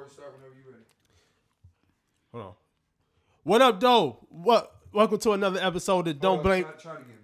[0.00, 0.12] record.
[0.12, 0.84] Start whenever you're ready.
[2.32, 2.52] Hold on.
[3.44, 4.18] What up, though?
[4.30, 4.76] What?
[4.92, 6.64] Welcome to another episode of Don't Hold Blame.
[6.64, 7.16] Try, try it again, man.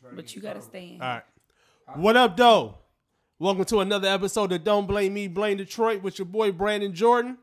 [0.00, 0.34] Try it But again.
[0.36, 1.02] you gotta stay in.
[1.02, 1.22] All right.
[1.96, 2.76] What up, though?
[3.38, 7.38] Welcome to another episode of Don't Blame Me, Blame Detroit with your boy Brandon Jordan.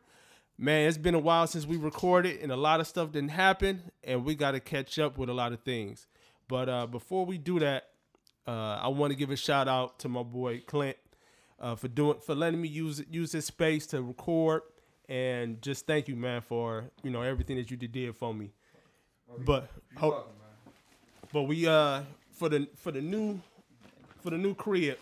[0.58, 3.92] Man, it's been a while since we recorded, and a lot of stuff didn't happen,
[4.04, 6.08] and we got to catch up with a lot of things.
[6.48, 7.90] But uh, before we do that,
[8.48, 10.98] uh, I want to give a shout out to my boy Clint
[11.60, 14.62] uh, for doing for letting me use use his space to record,
[15.10, 18.52] and just thank you, man, for you know everything that you did for me.
[19.46, 20.32] But You're ho- welcome,
[21.34, 23.40] but we uh for the for the new
[24.22, 24.98] for the new crib,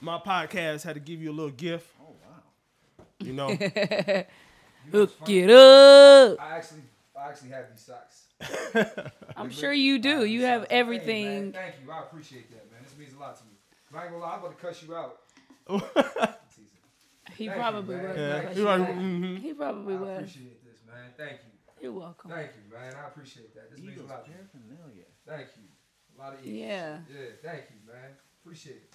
[0.00, 1.86] my podcast had to give you a little gift.
[2.00, 3.04] Oh wow.
[3.20, 3.56] You know,
[4.86, 6.40] You Hook it up.
[6.40, 6.82] I actually,
[7.16, 9.10] I actually have these socks.
[9.36, 10.24] I'm sure you do.
[10.24, 10.70] You have socks.
[10.72, 11.52] Hey, man, everything.
[11.52, 11.90] thank you.
[11.90, 12.80] I appreciate that, man.
[12.82, 13.51] This means a lot to me.
[13.92, 15.18] But I ain't gonna lie, I'm about to cuss you out.
[17.36, 18.08] He Thank you, probably man.
[18.08, 18.16] was.
[18.18, 18.68] yeah, Thank you you.
[18.68, 18.86] right.
[18.86, 19.38] Thank mhm.
[19.38, 20.18] He probably I was.
[20.18, 21.10] appreciate this, man.
[21.16, 21.52] Thank you.
[21.80, 22.30] You're welcome.
[22.30, 22.94] Thank you, man.
[22.94, 23.70] I appreciate that.
[23.70, 24.36] This means a lot to me.
[25.26, 25.62] Thank you.
[26.18, 26.52] A lot of E's.
[26.52, 26.98] Yeah.
[27.08, 28.10] Yeah, thank you, man.
[28.44, 28.92] Appreciate it.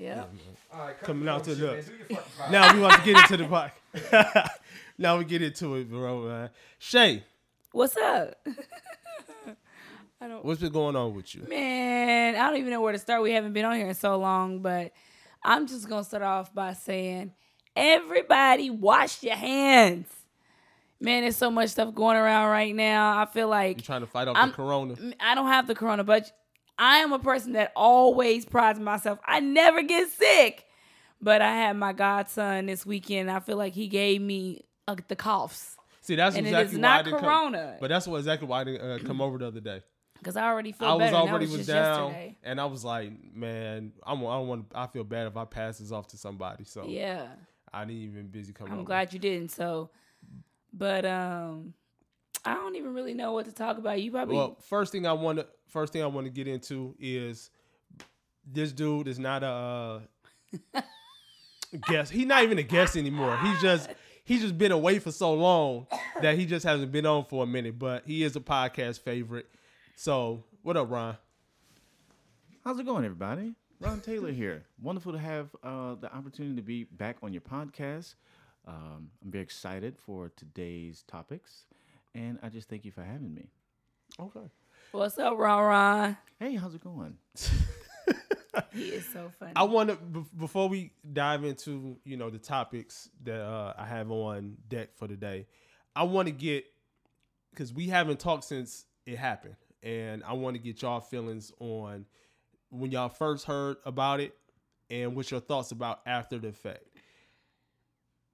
[0.00, 0.32] Yep.
[0.72, 1.84] All right, cut Coming out to shit, the- man.
[1.84, 2.50] Do your fucking podcast.
[2.50, 4.48] Now we want to get into the podcast.
[4.98, 6.22] now we get into it, bro.
[6.22, 6.50] Man.
[6.78, 7.22] Shay,
[7.72, 8.34] What's up?
[10.24, 10.44] I don't.
[10.44, 11.42] what's been going on with you?
[11.48, 13.22] Man, I don't even know where to start.
[13.22, 14.92] We haven't been on here in so long, but
[15.42, 17.32] I'm just gonna start off by saying,
[17.76, 20.08] everybody, wash your hands.
[21.00, 23.18] Man, there's so much stuff going around right now.
[23.20, 24.94] I feel like You trying to fight off I'm- the corona?
[25.20, 26.32] I don't have the corona, but
[26.78, 29.18] I am a person that always prides myself.
[29.26, 30.64] I never get sick.
[31.20, 33.30] But I had my godson this weekend.
[33.30, 36.88] I feel like he gave me uh, the coughs See, that's and exactly is why
[36.88, 37.58] I not didn't corona.
[37.70, 37.76] come.
[37.80, 39.80] But that's what exactly why I didn't uh, come over the other day.
[40.24, 41.16] Because I already feel I was better.
[41.16, 42.36] already was, was down, yesterday.
[42.42, 44.66] and I was like, man, I'm, I don't want.
[44.74, 46.64] I feel bad if I pass this off to somebody.
[46.64, 47.26] So Yeah,
[47.72, 48.72] I didn't even busy coming.
[48.72, 48.86] I'm over.
[48.86, 49.50] glad you didn't.
[49.50, 49.90] So,
[50.72, 51.74] but um,
[52.44, 54.00] I don't even really know what to talk about.
[54.00, 56.94] You probably Well, first thing I want to first thing I want to get into
[56.98, 57.50] is
[58.50, 60.00] this dude is not a
[60.74, 60.80] uh,
[61.88, 62.12] guest.
[62.12, 63.36] He's not even a guest anymore.
[63.42, 63.90] He's just
[64.24, 65.86] he's just been away for so long
[66.22, 67.78] that he just hasn't been on for a minute.
[67.78, 69.46] But he is a podcast favorite.
[69.96, 71.16] So what up, Ron?
[72.64, 73.54] How's it going, everybody?
[73.80, 74.64] Ron Taylor here.
[74.80, 78.14] Wonderful to have uh, the opportunity to be back on your podcast.
[78.66, 81.66] Um, I'm very excited for today's topics,
[82.14, 83.50] and I just thank you for having me.
[84.18, 84.50] Okay.
[84.92, 85.62] what's up, Ron?
[85.64, 86.16] Ron?
[86.38, 87.16] Hey, how's it going?
[88.72, 89.52] He is so funny.
[89.56, 93.84] I want to b- before we dive into you know the topics that uh, I
[93.84, 95.46] have on deck for today.
[95.94, 96.64] I want to get
[97.50, 102.06] because we haven't talked since it happened, and I want to get y'all feelings on
[102.70, 104.34] when y'all first heard about it,
[104.90, 106.84] and what's your thoughts about after the fact.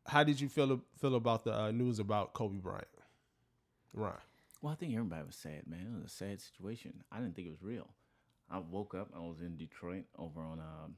[0.06, 2.86] How did you feel feel about the uh, news about Kobe Bryant?
[3.92, 4.14] Ron.
[4.62, 5.80] Well, I think everybody was sad, man.
[5.80, 7.02] It was a sad situation.
[7.10, 7.88] I didn't think it was real.
[8.50, 9.08] I woke up.
[9.14, 10.96] I was in Detroit over on um,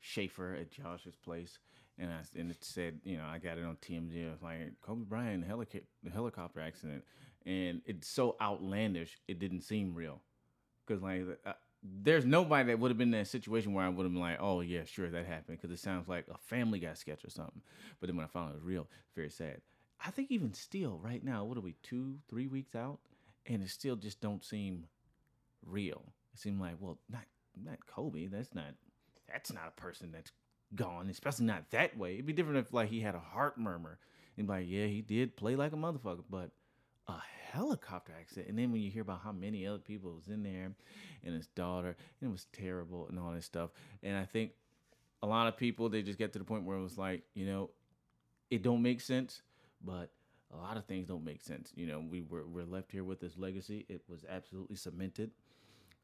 [0.00, 1.58] Schaefer at Josh's place,
[1.98, 4.14] and I and it said, you know, I got it on TMZ.
[4.14, 7.04] It was like Kobe Bryant the helicopter accident,
[7.46, 9.18] and it's so outlandish.
[9.28, 10.20] It didn't seem real
[10.86, 14.04] because like uh, there's nobody that would have been in that situation where I would
[14.04, 16.94] have been like, oh yeah, sure that happened because it sounds like a Family Guy
[16.94, 17.62] sketch or something.
[18.00, 19.60] But then when I found it was real, very sad.
[20.04, 22.98] I think even still, right now, what are we two, three weeks out,
[23.46, 24.86] and it still just don't seem
[25.64, 26.02] real.
[26.34, 27.24] It seemed like, well, not
[27.62, 28.26] not Kobe.
[28.26, 28.74] That's not
[29.30, 30.32] that's not a person that's
[30.74, 32.14] gone, especially not that way.
[32.14, 33.98] It'd be different if like he had a heart murmur
[34.36, 36.50] and like, yeah, he did play like a motherfucker, but
[37.08, 37.14] a
[37.50, 38.48] helicopter accident.
[38.48, 40.72] And then when you hear about how many other people was in there
[41.24, 43.70] and his daughter, and it was terrible and all this stuff.
[44.02, 44.52] And I think
[45.22, 47.46] a lot of people they just get to the point where it was like, you
[47.46, 47.70] know,
[48.50, 49.42] it don't make sense,
[49.84, 50.10] but
[50.52, 51.72] a lot of things don't make sense.
[51.74, 53.86] You know, we were we're left here with this legacy.
[53.88, 55.30] It was absolutely cemented.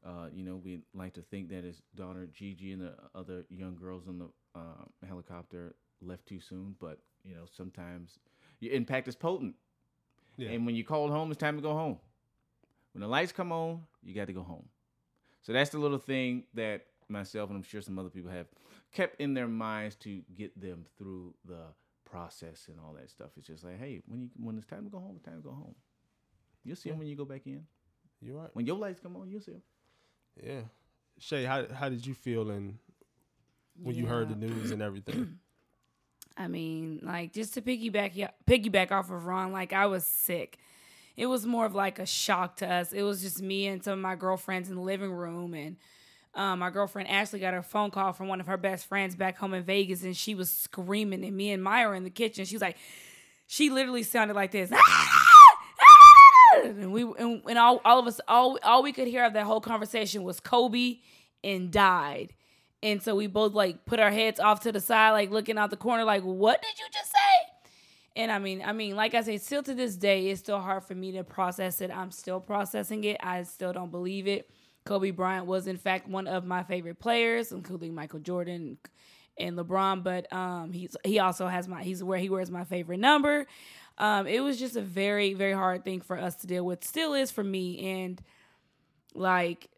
[0.05, 3.75] Uh, you know, we like to think that his daughter Gigi and the other young
[3.75, 8.19] girls on the uh, helicopter left too soon, but you know, sometimes
[8.59, 9.55] your impact is potent.
[10.39, 10.51] Yeah.
[10.51, 11.97] And when you called home, it's time to go home.
[12.93, 14.67] When the lights come on, you got to go home.
[15.41, 18.47] So that's the little thing that myself and I'm sure some other people have
[18.91, 21.63] kept in their minds to get them through the
[22.05, 23.31] process and all that stuff.
[23.37, 25.41] It's just like, hey, when you when it's time to go home, it's time to
[25.41, 25.75] go home.
[26.63, 27.65] You'll see them when you go back in.
[28.21, 28.49] You're right?
[28.53, 29.63] When your lights come on, you'll see them.
[30.43, 30.61] Yeah.
[31.17, 32.77] Shay, how how did you feel and
[33.81, 35.39] when you heard the news and everything?
[36.39, 40.57] I mean, like just to piggyback piggyback off of Ron, like I was sick.
[41.17, 42.93] It was more of like a shock to us.
[42.93, 45.75] It was just me and some of my girlfriends in the living room, and
[46.33, 49.37] um, my girlfriend Ashley got a phone call from one of her best friends back
[49.37, 52.45] home in Vegas, and she was screaming, and me and Maya were in the kitchen.
[52.45, 52.77] She was like,
[53.45, 54.71] she literally sounded like this.
[56.61, 59.45] And we and, and all, all of us all all we could hear of that
[59.45, 60.97] whole conversation was Kobe
[61.41, 62.33] and died.
[62.81, 65.69] And so we both like put our heads off to the side, like looking out
[65.69, 67.49] the corner, like, what did you just say?
[68.15, 70.83] And I mean, I mean, like I say, still to this day, it's still hard
[70.83, 71.91] for me to process it.
[71.91, 73.17] I'm still processing it.
[73.21, 74.49] I still don't believe it.
[74.85, 78.77] Kobe Bryant was in fact one of my favorite players, including Michael Jordan
[79.37, 80.03] and LeBron.
[80.03, 83.45] But um, he's he also has my he's where he wears my favorite number.
[83.97, 86.83] Um, it was just a very very hard thing for us to deal with.
[86.83, 88.21] Still is for me, and
[89.13, 89.69] like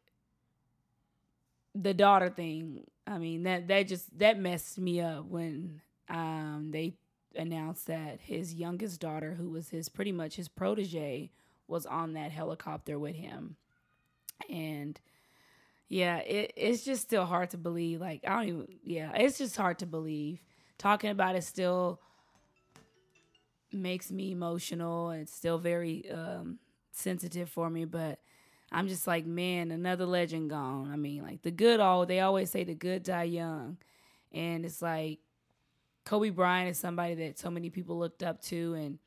[1.75, 2.85] the daughter thing.
[3.07, 6.95] I mean that that just that messed me up when um they
[7.35, 11.31] announced that his youngest daughter, who was his pretty much his protege,
[11.67, 13.55] was on that helicopter with him.
[14.49, 14.99] And
[15.89, 18.01] yeah, it, it's just still hard to believe.
[18.01, 20.41] Like I don't even yeah, it's just hard to believe.
[20.77, 22.01] Talking about it still
[23.73, 26.59] makes me emotional it's still very um
[26.91, 28.19] sensitive for me, but
[28.71, 30.89] I'm just like, man, another legend gone.
[30.91, 33.77] I mean, like the good all they always say the good die young.
[34.31, 35.19] And it's like
[36.05, 38.99] Kobe Bryant is somebody that so many people looked up to and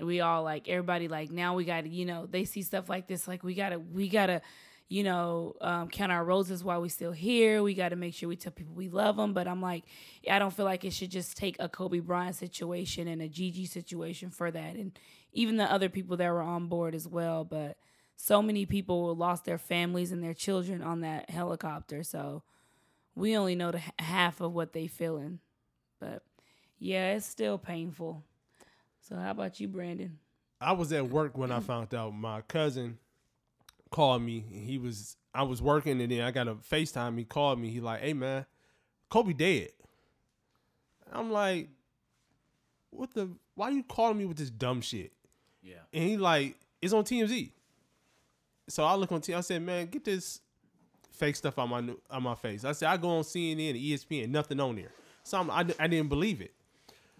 [0.00, 3.28] we all like everybody like now we gotta, you know, they see stuff like this,
[3.28, 4.42] like we gotta we gotta,
[4.88, 7.62] you know, um, count our roses while we still here.
[7.62, 9.32] We gotta make sure we tell people we love them.
[9.34, 9.84] But I'm like,
[10.28, 13.66] I don't feel like it should just take a Kobe Bryant situation and a Gigi
[13.66, 14.74] situation for that.
[14.74, 14.98] And
[15.32, 17.44] even the other people that were on board as well.
[17.44, 17.76] But
[18.16, 22.02] so many people lost their families and their children on that helicopter.
[22.02, 22.42] So
[23.14, 25.40] we only know the h- half of what they feeling.
[26.00, 26.22] But
[26.78, 28.22] yeah, it's still painful.
[29.00, 30.18] So how about you, Brandon?
[30.60, 32.98] I was at work when I found out my cousin
[33.90, 34.44] called me.
[34.50, 37.18] He was I was working and then I got a FaceTime.
[37.18, 37.70] He called me.
[37.70, 38.46] He like, hey man,
[39.10, 39.70] Kobe dead.
[41.12, 41.68] I'm like,
[42.90, 45.12] what the why you calling me with this dumb shit?
[45.62, 45.74] Yeah.
[45.92, 47.50] And he like, it's on TMZ.
[48.68, 49.36] So I look on TMZ.
[49.36, 50.40] I said, man, get this
[51.10, 52.64] fake stuff on my new- on my face.
[52.64, 54.92] I said, I go on CNN and ESPN, nothing on there.
[55.22, 56.52] So I'm, I, I didn't believe it.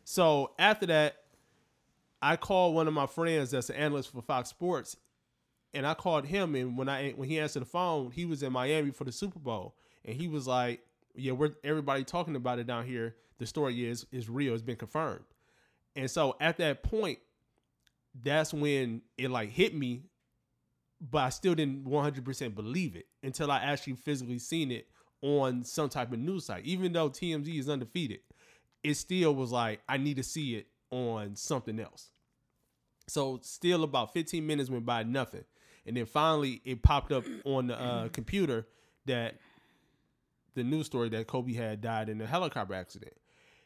[0.05, 1.17] So after that,
[2.20, 4.96] I called one of my friends that's an analyst for Fox Sports,
[5.73, 6.55] and I called him.
[6.55, 9.38] And when I when he answered the phone, he was in Miami for the Super
[9.38, 10.81] Bowl, and he was like,
[11.14, 13.17] "Yeah, we're everybody talking about it down here.
[13.38, 14.55] The story is is real.
[14.55, 15.25] It's been confirmed."
[15.96, 17.19] And so at that point,
[18.23, 20.05] that's when it like hit me,
[21.10, 24.88] but I still didn't 100% believe it until I actually physically seen it
[25.20, 26.64] on some type of news site.
[26.64, 28.20] Even though TMZ is undefeated,
[28.82, 32.10] it still was like I need to see it on something else.
[33.06, 35.44] So still about 15 minutes went by nothing.
[35.86, 38.66] And then finally it popped up on the uh, computer
[39.06, 39.36] that
[40.54, 43.14] the news story that Kobe had died in a helicopter accident.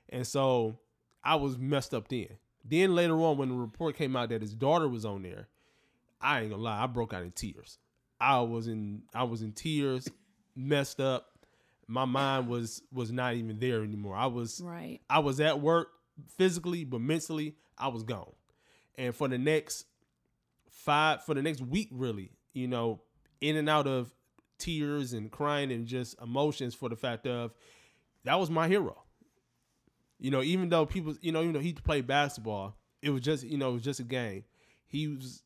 [0.08, 0.78] And so
[1.22, 2.28] I was messed up then.
[2.64, 5.48] Then later on, when the report came out that his daughter was on there,
[6.20, 7.78] I ain't gonna lie, I broke out in tears.
[8.20, 10.08] I was in I was in tears,
[10.56, 11.26] messed up.
[11.86, 14.16] My mind was was not even there anymore.
[14.16, 15.00] I was Right.
[15.08, 15.88] I was at work
[16.36, 18.32] physically, but mentally I was gone.
[18.96, 19.86] And for the next
[20.70, 23.02] five for the next week really, you know,
[23.40, 24.12] in and out of
[24.58, 27.52] tears and crying and just emotions for the fact of
[28.24, 29.04] that was my hero.
[30.18, 33.44] You know, even though people, you know, even though he played basketball, it was just,
[33.44, 34.44] you know, it was just a game.
[34.86, 35.42] He was,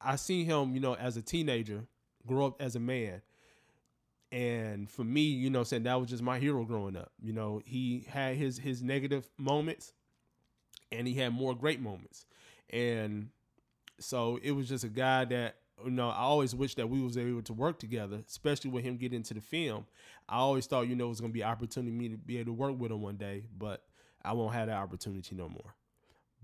[0.00, 1.84] I seen him, you know, as a teenager,
[2.26, 3.22] grow up as a man.
[4.32, 7.10] And for me, you know, saying that was just my hero growing up.
[7.20, 9.92] You know, he had his his negative moments,
[10.92, 12.26] and he had more great moments.
[12.70, 13.30] And
[13.98, 17.18] so it was just a guy that you know I always wish that we was
[17.18, 19.86] able to work together, especially with him getting into the film.
[20.28, 22.38] I always thought you know it was gonna be an opportunity for me to be
[22.38, 23.82] able to work with him one day, but
[24.24, 25.74] I won't have that opportunity no more.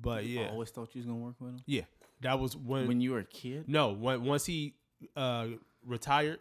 [0.01, 1.83] But yeah, I always thought you was gonna work with him yeah,
[2.23, 3.65] that was when, when you were a kid.
[3.69, 4.75] no when, once he
[5.17, 5.47] uh,
[5.85, 6.39] retired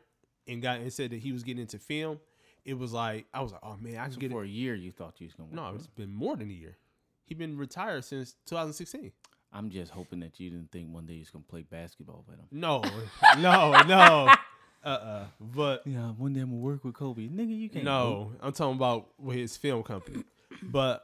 [0.48, 2.20] and got and said that he was getting into film.
[2.63, 4.48] It was like I was like, oh man, I can So get for it.
[4.48, 5.55] a year, you thought you was gonna work.
[5.55, 6.77] No, it's been more than a year.
[7.25, 9.12] He been retired since 2016.
[9.53, 12.38] I'm just hoping that you didn't think one day you was gonna play basketball with
[12.39, 12.46] him.
[12.51, 12.82] No,
[13.39, 14.34] no, no.
[14.84, 17.27] Uh uh But Yeah, one day I'm gonna work with Kobe.
[17.27, 17.86] Nigga, you can't.
[17.86, 20.24] no, I'm talking about with his film company.
[20.62, 21.03] But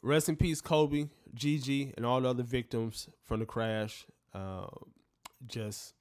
[0.00, 4.06] rest in peace, Kobe, Gigi, and all the other victims from the crash.
[4.34, 4.66] Uh,
[5.46, 5.94] just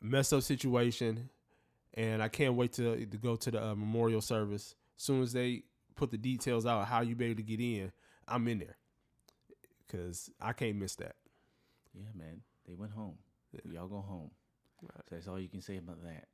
[0.00, 1.30] messed up situation,
[1.94, 4.74] and I can't wait to to go to the uh, memorial service.
[4.96, 5.64] As soon as they
[5.96, 7.92] put the details out how you be able to get in,
[8.28, 8.76] I'm in there
[9.86, 11.16] because I can't miss that.
[11.94, 12.40] Yeah, man.
[12.66, 13.16] They went home.
[13.70, 14.30] Y'all go home.
[14.80, 16.26] So that's all you can say about that.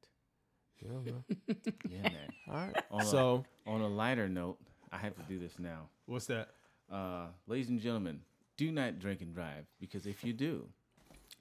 [0.80, 1.24] Yeah, man.
[1.90, 2.28] Yeah, man.
[2.48, 2.76] All right.
[2.92, 4.58] On a- So On a lighter note,
[4.92, 5.88] I have to do this now.
[6.06, 6.50] what's that?
[6.90, 8.20] Uh, ladies and gentlemen,
[8.56, 10.66] do not drink and drive because if you do,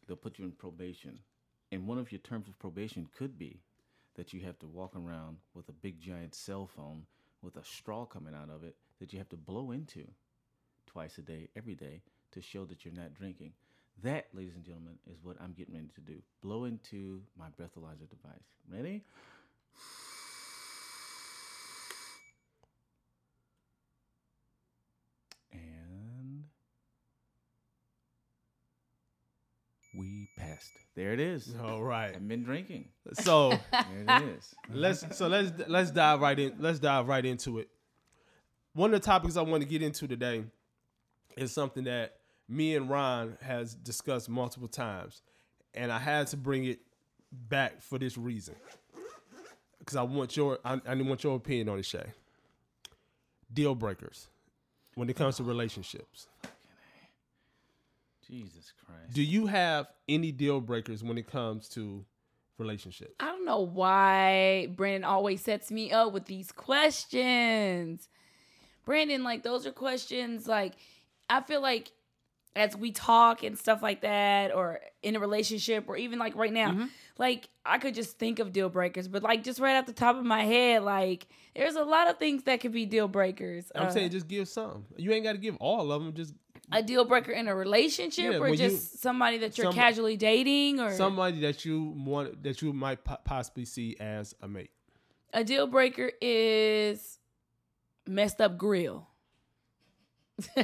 [0.06, 1.20] they'll put you in probation.
[1.72, 3.60] And one of your terms of probation could be
[4.16, 7.04] that you have to walk around with a big giant cell phone
[7.42, 10.06] with a straw coming out of it that you have to blow into
[10.86, 12.02] twice a day, every day,
[12.32, 13.54] to show that you're not drinking.
[14.04, 16.22] That, ladies and gentlemen, is what I'm getting ready to do.
[16.42, 18.44] Blow into my breathalyzer device.
[18.72, 19.04] Ready?
[25.52, 26.44] And
[30.58, 30.72] we passed.
[30.96, 31.54] There it is.
[31.64, 32.14] All right.
[32.16, 32.90] I've been drinking.
[33.14, 34.56] So There it is.
[34.72, 36.56] let's so let's let's dive right in.
[36.60, 37.70] Let's dive right into it.
[38.74, 40.44] One of the topics I want to get into today
[41.36, 42.16] is something that
[42.48, 45.22] me and Ron has discussed multiple times,
[45.74, 46.80] and I had to bring it
[47.32, 48.56] back for this reason
[49.80, 52.06] because I want your I, I want your opinion on it, Shay.
[53.54, 54.28] Deal breakers
[54.96, 56.28] when it comes to relationships.
[58.28, 59.14] Jesus Christ.
[59.14, 62.06] Do you have any deal breakers when it comes to
[62.58, 63.14] relationships?
[63.20, 68.08] I don't know why Brandon always sets me up with these questions.
[68.86, 70.74] Brandon, like those are questions like
[71.30, 71.92] I feel like
[72.56, 76.52] as we talk and stuff like that, or in a relationship, or even like right
[76.52, 76.88] now,
[77.20, 80.16] like I could just think of deal breakers, but like just right off the top
[80.16, 83.72] of my head, like there's a lot of things that could be deal breakers.
[83.76, 84.86] I'm Uh, saying just give some.
[84.96, 86.14] You ain't got to give all of them.
[86.16, 86.34] Just
[86.72, 89.74] a deal breaker in a relationship, Yeah, or when you- just somebody that you're some-
[89.74, 94.48] casually dating, or somebody that you want that you might po- possibly see as a
[94.48, 94.72] mate.
[95.34, 97.20] A deal breaker is
[98.06, 99.08] messed up grill.
[100.56, 100.64] You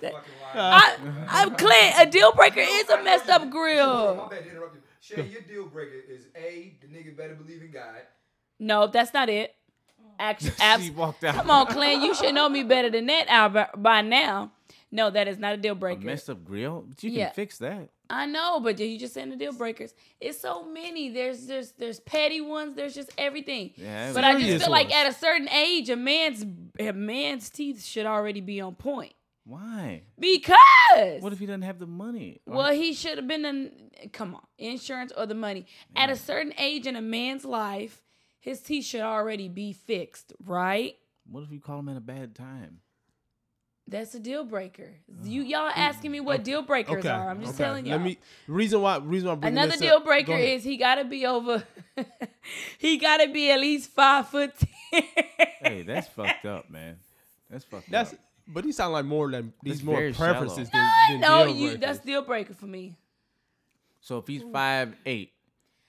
[0.00, 0.54] fucking liar.
[0.56, 0.96] I,
[1.28, 1.92] I'm clear.
[1.98, 3.86] A deal breaker is a messed up grill.
[3.86, 4.28] My grill.
[4.28, 4.80] bad to interrupt you.
[5.00, 8.00] Shay, your deal breaker is A, the nigga better believe in God.
[8.58, 9.54] No, that's not it.
[10.18, 11.34] Actually, she abs- walked out.
[11.34, 12.02] come on, Clint.
[12.02, 14.52] You should know me better than that Albert, by now.
[14.92, 16.04] No, that is not a deal A breaker.
[16.04, 16.84] messed up grill?
[16.88, 17.88] But you can fix that.
[18.08, 19.92] I know, but you just saying the deal breakers.
[20.20, 21.08] It's so many.
[21.08, 22.76] There's there's there's petty ones.
[22.76, 23.72] There's just everything.
[23.76, 26.46] Yeah, But I just feel like at a certain age, a man's
[26.78, 29.12] a man's teeth should already be on point.
[29.44, 30.02] Why?
[30.18, 32.40] Because What if he doesn't have the money?
[32.46, 33.72] Or- Well, he should have been in.
[34.12, 35.66] Come on, insurance or the money.
[35.96, 38.02] At a certain age in a man's life,
[38.46, 40.96] his teeth should already be fixed, right?
[41.28, 42.78] what if you call him at a bad time?
[43.88, 44.88] That's a deal breaker.
[45.24, 47.28] You y'all asking me what deal breakers Okay, are?
[47.28, 47.64] I'm just okay.
[47.64, 47.96] telling y'all.
[47.96, 48.18] Let me.
[48.46, 48.98] Reason why.
[48.98, 49.34] Reason why.
[49.34, 51.64] I'm Another this deal up- breaker Go is he got to be over.
[52.78, 54.52] he got to be at least five foot
[54.92, 55.02] ten.
[55.60, 56.98] Hey, that's fucked up, man.
[57.50, 57.90] That's fucked up.
[57.90, 58.12] That's.
[58.12, 58.18] up.
[58.48, 60.88] But he sound like more than these more preferences shallow.
[61.08, 61.66] than, than no, deal you.
[61.70, 61.80] breakers.
[61.80, 62.94] That's deal breaker for me.
[64.00, 65.32] So if he's five eight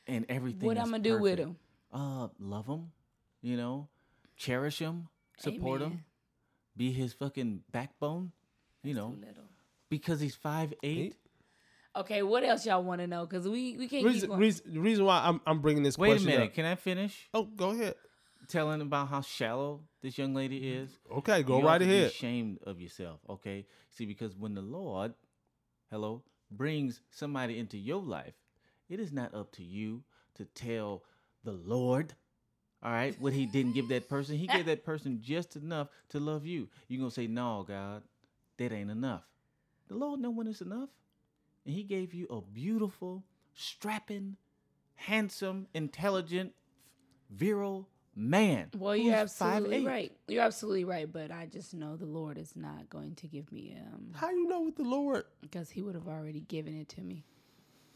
[0.07, 1.55] and everything, what I'm gonna do with him?
[1.93, 2.91] Uh, love him,
[3.41, 3.87] you know,
[4.35, 5.07] cherish him,
[5.39, 6.03] support him,
[6.75, 8.31] be his fucking backbone,
[8.83, 9.43] you know, Little.
[9.89, 10.97] because he's five eight.
[10.99, 11.15] Eight?
[11.95, 13.25] Okay, what else y'all want to know?
[13.25, 14.39] Because we we can't keep reason, going.
[14.41, 16.53] reason, the reason why I'm I'm bringing this Wait a minute, up.
[16.53, 17.95] can I finish Oh, go ahead.
[18.49, 20.91] telling about how shallow this young lady is?
[21.11, 22.07] Okay, go You right to be ahead.
[22.11, 23.65] ashamed of yourself, okay?
[23.91, 25.13] See, because when the Lord,
[25.89, 28.35] hello, brings somebody into your life,
[28.89, 30.03] it is not up to you
[30.35, 31.03] to tell
[31.47, 32.13] the Lord,
[32.83, 34.35] all right, what He didn't give that person.
[34.35, 36.67] He gave that person just enough to love you.
[36.89, 38.03] You're gonna say, "No, God,
[38.57, 39.23] that ain't enough."
[39.87, 40.89] The Lord know when it's enough,
[41.65, 43.23] and He gave you a beautiful,
[43.53, 44.35] strapping,
[44.95, 46.53] handsome, intelligent,
[47.29, 48.69] virile man.
[48.77, 49.85] Well, you're absolutely 5'8".
[49.85, 50.17] right.
[50.27, 51.09] You're absolutely right.
[51.09, 54.47] But I just know the Lord is not going to give me um How you
[54.49, 55.23] know with the Lord?
[55.39, 57.23] because He would have already given it to me.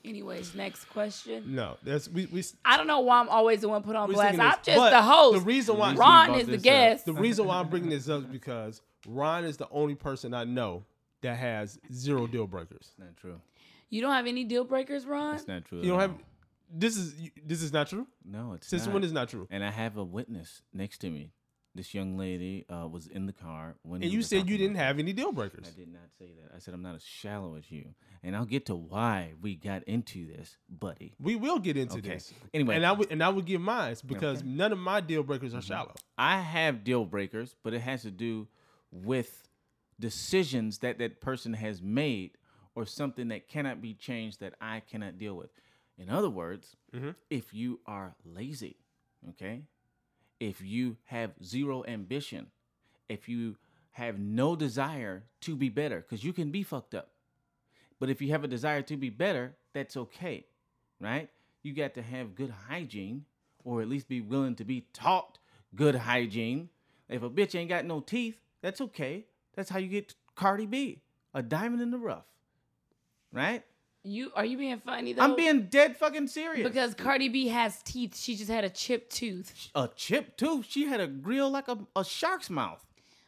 [0.03, 1.55] Anyways, next question.
[1.55, 2.43] No, that's we we.
[2.65, 4.39] I don't know why I'm always the one put on we blast.
[4.39, 5.39] I'm just but the host.
[5.39, 6.63] The reason why Ron is the this up.
[6.63, 7.05] guest.
[7.05, 10.43] the reason why I'm bringing this up is because Ron is the only person I
[10.43, 10.84] know
[11.22, 12.91] that has zero deal breakers.
[12.98, 13.41] That's not true.
[13.89, 15.36] You don't have any deal breakers, Ron?
[15.36, 15.81] It's not true.
[15.81, 16.15] You don't have.
[16.74, 17.13] This is
[17.46, 18.08] this is not true.
[18.25, 18.93] No, it's Since not.
[18.93, 19.48] when is not true?
[19.51, 21.31] And I have a witness next to me.
[21.74, 24.04] This young lady uh, was in the car when.
[24.04, 25.66] And you said you didn't have any deal breakers.
[25.68, 26.54] I did not say that.
[26.54, 29.84] I said I'm not as shallow as you, and I'll get to why we got
[29.86, 31.13] into this, buddy.
[31.18, 32.16] We will get into Okay.
[32.16, 32.34] this.
[32.54, 32.75] Anyway.
[32.75, 34.48] and I would and I would give mine because Okay.
[34.48, 34.58] Mm-hmm.
[34.58, 35.94] none of my deal breakers are shallow.
[36.18, 38.48] I have deal breakers, but it has to do
[38.92, 39.48] with
[40.00, 42.32] decisions that that person has made
[42.75, 45.51] or something that cannot be changed that I cannot deal with.
[45.98, 47.16] In other words, Mhm.
[47.30, 48.78] if you are lazy,
[49.30, 49.63] okay,
[50.41, 52.48] if you have zero ambition,
[53.07, 53.55] if you
[53.91, 57.12] have no desire to be better, because you can be fucked up.
[58.00, 60.48] But if you have a desire to be better, that's okay,
[61.00, 61.29] right?
[61.62, 63.25] You got to have good hygiene,
[63.63, 65.38] or at least be willing to be taught
[65.75, 66.69] good hygiene.
[67.07, 69.25] If a bitch ain't got no teeth, that's okay.
[69.55, 71.03] That's how you get Cardi B,
[71.36, 72.25] a diamond in the rough,
[73.31, 73.63] right?
[74.03, 75.22] You are you being funny though?
[75.22, 76.67] I'm being dead fucking serious.
[76.67, 78.17] because Cardi B has teeth.
[78.17, 79.70] She just had a chipped tooth.
[79.75, 80.65] a chip tooth?
[80.67, 82.84] She had a grill like a, a shark's mouth.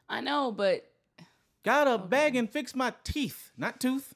[0.10, 0.89] I know, but
[1.63, 4.13] Got a bag and fixed my teeth, not tooth.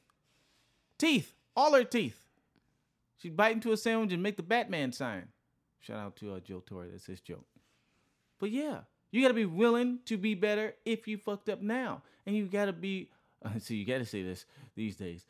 [0.98, 2.26] Teeth, all her teeth.
[3.18, 5.30] She'd bite into a sandwich and make the Batman sign.
[5.80, 6.90] Shout out to uh, Joe Torry.
[6.92, 7.46] That's his joke.
[8.40, 12.04] But yeah, you got to be willing to be better if you fucked up now,
[12.26, 13.10] and you got to be.
[13.44, 14.46] Uh, see, you got to say this
[14.76, 15.26] these days.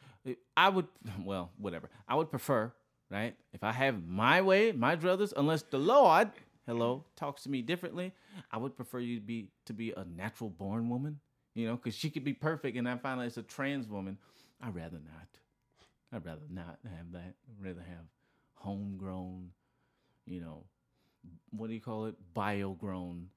[0.55, 0.87] I would,
[1.23, 1.89] well, whatever.
[2.07, 2.71] I would prefer,
[3.09, 3.35] right?
[3.53, 6.29] If I have my way, my druthers, unless the Lord,
[6.65, 8.13] hello, talks to me differently,
[8.51, 11.19] I would prefer you to be to be a natural born woman,
[11.55, 14.17] you know, because she could be perfect, and I find it's a trans woman.
[14.61, 15.27] I'd rather not.
[16.11, 17.35] I'd rather not have that.
[17.49, 18.05] I'd rather have
[18.55, 19.51] homegrown,
[20.25, 20.63] you know,
[21.51, 22.15] what do you call it?
[22.33, 23.29] Bio-grown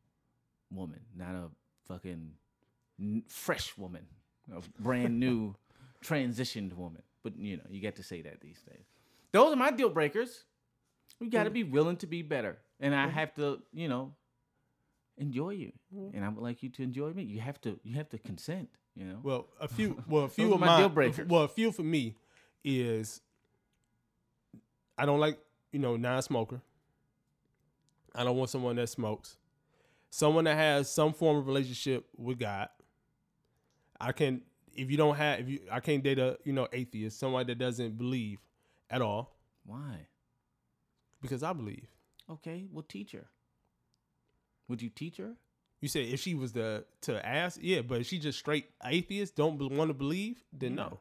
[0.71, 1.51] woman, not a
[1.87, 2.33] fucking
[3.29, 4.07] fresh woman,
[4.55, 5.55] a brand new
[6.05, 7.03] transitioned woman.
[7.23, 8.85] But you know, you get to say that these days.
[9.33, 10.45] Those are my deal breakers.
[11.21, 13.19] We got to be willing to be better, and I mm-hmm.
[13.19, 14.15] have to, you know,
[15.19, 16.17] enjoy you, mm-hmm.
[16.17, 17.25] and I would like you to enjoy me.
[17.25, 18.71] You have to, you have to consent.
[18.97, 19.21] You know.
[19.23, 20.03] Well, a few.
[20.09, 21.29] Well, a few of my my deal breakers.
[21.29, 22.17] Well, a few for me
[22.65, 23.21] is
[24.97, 25.39] I don't like
[25.73, 26.61] you know non-smoker.
[28.15, 29.37] I don't want someone that smokes.
[30.11, 32.69] Someone that has some form of relationship with God.
[34.01, 34.43] I can
[34.75, 37.59] if you don't have if you I can't date a you know atheist, somebody that
[37.59, 38.39] doesn't believe
[38.89, 40.07] at all Why?
[41.21, 41.87] because I believe.
[42.31, 43.27] Okay, well, teach her.
[44.69, 45.35] Would you teach her?
[45.81, 49.35] You said if she was the to ask, yeah, but if she just straight atheist,
[49.35, 51.01] don't want to believe, then no.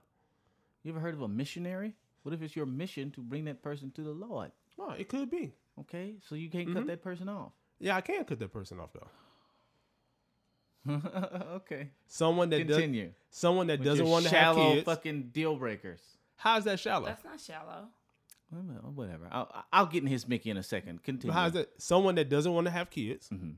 [0.84, 1.94] You ever heard of a missionary?
[2.24, 4.52] What if it's your mission to bring that person to the Lord?
[4.78, 5.54] No, it could be.
[5.82, 6.88] Okay, so you can't cut mm-hmm.
[6.88, 7.52] that person off.
[7.80, 9.08] Yeah, I can cut that person off though.
[10.90, 13.12] okay, Someone that does, continue.
[13.30, 14.86] someone that With doesn't want to have shallow kids.
[14.86, 16.02] fucking deal breakers.
[16.38, 17.06] How's that shallow?
[17.08, 17.88] that's not shallow.
[18.52, 19.28] Well, well, Whatever.
[19.32, 21.04] I'll, I'll get in his Mickey in a second.
[21.04, 21.34] Continue.
[21.34, 21.70] How's that?
[21.78, 23.30] Someone that doesn't want to have kids.
[23.30, 23.56] Mhm.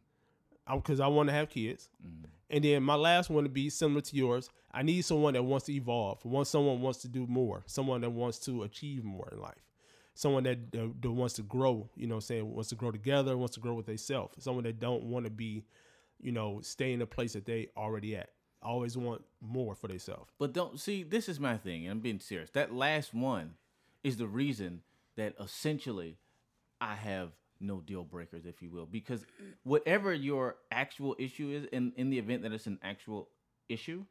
[0.73, 1.89] Because I want to have kids.
[2.49, 4.49] And then my last one to be similar to yours.
[4.73, 6.23] I need someone that wants to evolve.
[6.25, 7.63] Want someone wants to do more.
[7.65, 9.63] Someone that wants to achieve more in life.
[10.13, 11.89] Someone that, that, that wants to grow.
[11.95, 13.37] You know, saying wants to grow together.
[13.37, 14.43] Wants to grow with themselves.
[14.43, 15.63] Someone that don't want to be,
[16.21, 18.29] you know, stay in the place that they already at.
[18.63, 20.29] Always want more for themselves.
[20.37, 22.51] But don't see, this is my thing, and I'm being serious.
[22.51, 23.55] That last one
[24.03, 24.81] is the reason
[25.17, 26.17] that essentially
[26.79, 27.29] I have
[27.59, 29.25] no deal breakers, if you will, because
[29.63, 33.29] whatever your actual issue is, in, in the event that it's an actual
[33.67, 34.05] issue,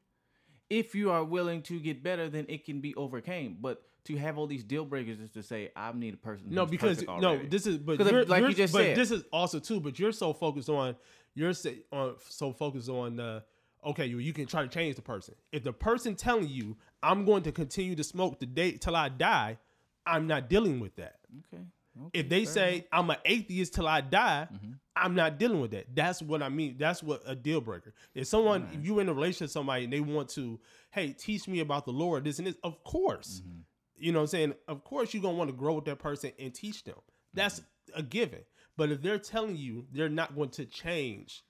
[0.68, 3.56] if you are willing to get better, then it can be overcame.
[3.60, 6.46] But to have all these deal breakers is to say, I need a person.
[6.50, 8.96] No, because no, this is but 'Cause of- you're, like you just but said.
[8.96, 9.80] this is also too.
[9.80, 10.96] But you're so focused on
[11.34, 11.52] you're
[11.92, 13.42] on so focused on the
[13.86, 14.06] okay.
[14.06, 15.34] You you can try to change the person.
[15.52, 19.08] If the person telling you I'm going to continue to smoke the day till I
[19.08, 19.58] die,
[20.06, 21.16] I'm not dealing with that.
[21.52, 21.62] okay.
[22.06, 22.84] okay, If they say enough.
[22.92, 24.72] I'm an atheist till I die, Mm-hmm.
[24.96, 25.86] I'm not dealing with that.
[25.94, 26.76] That's what I mean.
[26.78, 27.94] That's what a deal breaker.
[28.14, 31.48] If someone, if you're in a relationship with somebody and they want to, hey, teach
[31.48, 33.40] me about the Lord, this and this, of course.
[33.42, 33.60] Mm-hmm.
[33.96, 34.54] You know what I'm saying?
[34.68, 36.96] Of course you're gonna want to grow with that person and teach them.
[37.32, 37.98] That's Mm-hmm.
[37.98, 38.40] a given.
[38.80, 41.44] But if they're telling you they're not going to change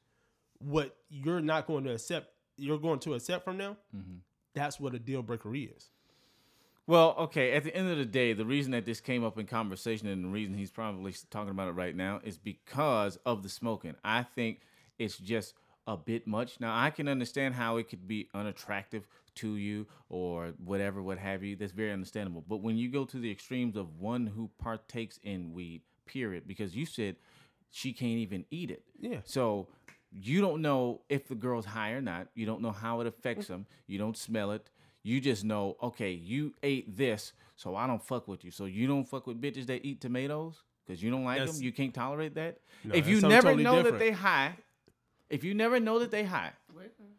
[0.58, 4.16] what you're not going to accept, you're going to accept from them, Mm-hmm.
[4.52, 5.90] that's what a deal breaker is.
[6.88, 7.52] Well, okay.
[7.52, 10.24] At the end of the day, the reason that this came up in conversation and
[10.24, 13.94] the reason he's probably talking about it right now is because of the smoking.
[14.02, 14.62] I think
[14.98, 15.54] it's just
[15.86, 16.58] a bit much.
[16.58, 21.44] Now, I can understand how it could be unattractive to you or whatever, what have
[21.44, 21.54] you.
[21.54, 22.44] That's very understandable.
[22.48, 26.74] But when you go to the extremes of one who partakes in weed, period, because
[26.74, 27.16] you said
[27.70, 28.82] she can't even eat it.
[29.00, 29.18] Yeah.
[29.24, 29.68] So
[30.12, 32.28] you don't know if the girl's high or not.
[32.34, 33.66] You don't know how it affects them.
[33.86, 34.68] You don't smell it.
[35.02, 38.50] You just know, okay, you ate this, so I don't fuck with you.
[38.50, 41.64] So you don't fuck with bitches that eat tomatoes because you don't like That's- them.
[41.64, 42.58] You can't tolerate that.
[42.84, 43.98] No, if you never totally know different.
[43.98, 44.56] that they high,
[45.30, 46.50] if you never know that they high,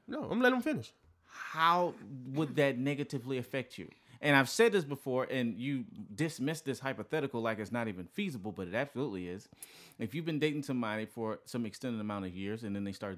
[0.08, 0.92] No, I'm letting them finish.
[1.26, 1.94] how
[2.34, 3.88] would that negatively affect you?
[4.24, 8.52] And I've said this before, and you dismiss this hypothetical like it's not even feasible,
[8.52, 9.50] but it absolutely is.
[9.98, 13.18] If you've been dating somebody for some extended amount of years, and then they start,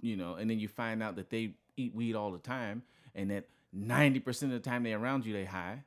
[0.00, 2.82] you know, and then you find out that they eat weed all the time,
[3.14, 5.84] and that ninety percent of the time they're around you they high,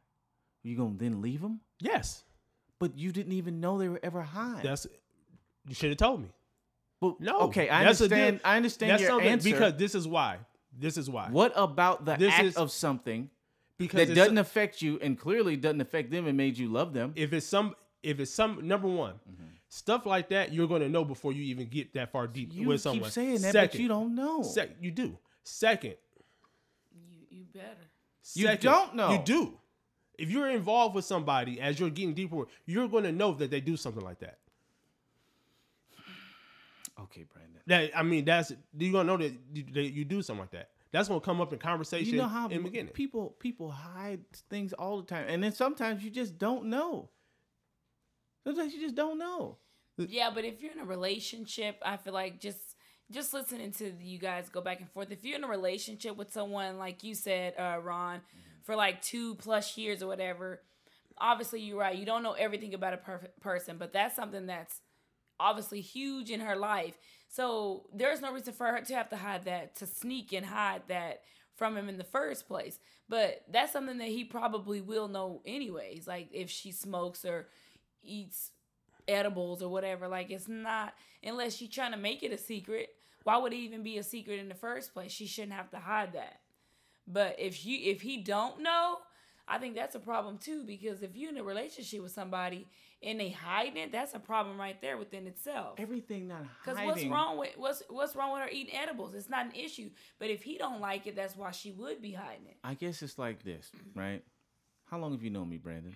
[0.64, 1.60] you gonna then leave them?
[1.82, 2.24] Yes.
[2.80, 4.62] But you didn't even know they were ever high.
[4.64, 4.88] That's
[5.68, 6.30] you should have told me.
[7.02, 7.40] but, No.
[7.42, 8.40] okay, I understand.
[8.46, 9.50] I understand That's your answer.
[9.52, 10.38] because this is why.
[10.80, 11.28] This is why.
[11.32, 13.30] what about the This act is- of something
[13.78, 17.14] because that doesn't affect you and clearly doesn't affect them and made you love them.
[17.16, 19.46] if it's some if it's some number one mm-hmm.
[19.70, 22.68] stuff like that you're going to know before you even get that far deep you
[22.68, 24.42] with keep someone saying that, second, but you don't know.
[24.42, 25.96] sec- you do second
[26.94, 27.66] You you better.
[28.34, 29.12] You don't know.
[29.12, 29.54] you do
[30.18, 33.62] if you're involved with somebody as you're getting deeper you're going to know that they
[33.62, 34.38] do something like that
[37.00, 37.62] Okay, Brandon.
[37.68, 40.52] that i mean that's you're going to know that you, that you do something like
[40.52, 43.36] that that's going to come up in conversation You know how in the beginning people
[43.40, 47.10] people hide things all the time, and then sometimes you just don't know.
[48.46, 49.58] Sometimes you just don't know.
[49.98, 52.60] Yeah, but if you're in a relationship, I feel like just
[53.12, 55.12] just listening to you guys go back and forth.
[55.12, 58.22] If you're in a relationship with someone like you said, uh, Ron,
[58.64, 60.62] for like two plus years or whatever,
[61.18, 61.98] obviously you're right.
[61.98, 64.82] You don't know everything about a perfect person, but that's something that's
[65.40, 66.98] obviously huge in her life.
[67.28, 70.84] So there's no reason for her to have to hide that, to sneak and hide
[70.88, 71.22] that
[71.56, 72.80] from him in the first place.
[73.10, 76.08] But that's something that he probably will know anyways.
[76.08, 77.48] Like if she smokes or
[78.04, 78.52] eats
[79.08, 82.90] edibles or whatever, like it's not unless she's trying to make it a secret.
[83.24, 85.12] Why would it even be a secret in the first place?
[85.12, 86.40] She shouldn't have to hide that.
[87.08, 88.98] But if you if he don't know,
[89.48, 90.64] I think that's a problem too.
[90.64, 92.68] Because if you're in a relationship with somebody
[93.02, 95.76] and they hiding it, that's a problem right there within itself.
[95.78, 99.14] Everything not Because what's wrong with what's what's wrong with her eating edibles?
[99.14, 99.90] It's not an issue.
[100.20, 102.58] But if he don't like it, that's why she would be hiding it.
[102.64, 104.00] I guess it's like this, mm-hmm.
[104.00, 104.24] right?
[104.86, 105.96] How long have you known me, Brandon?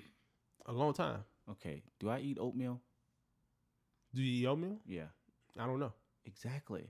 [0.68, 1.82] a long time Okay.
[2.00, 2.80] Do I eat oatmeal?
[4.14, 5.08] do you eat oatmeal Yeah.
[5.58, 5.94] i don't know
[6.26, 6.90] Exactly.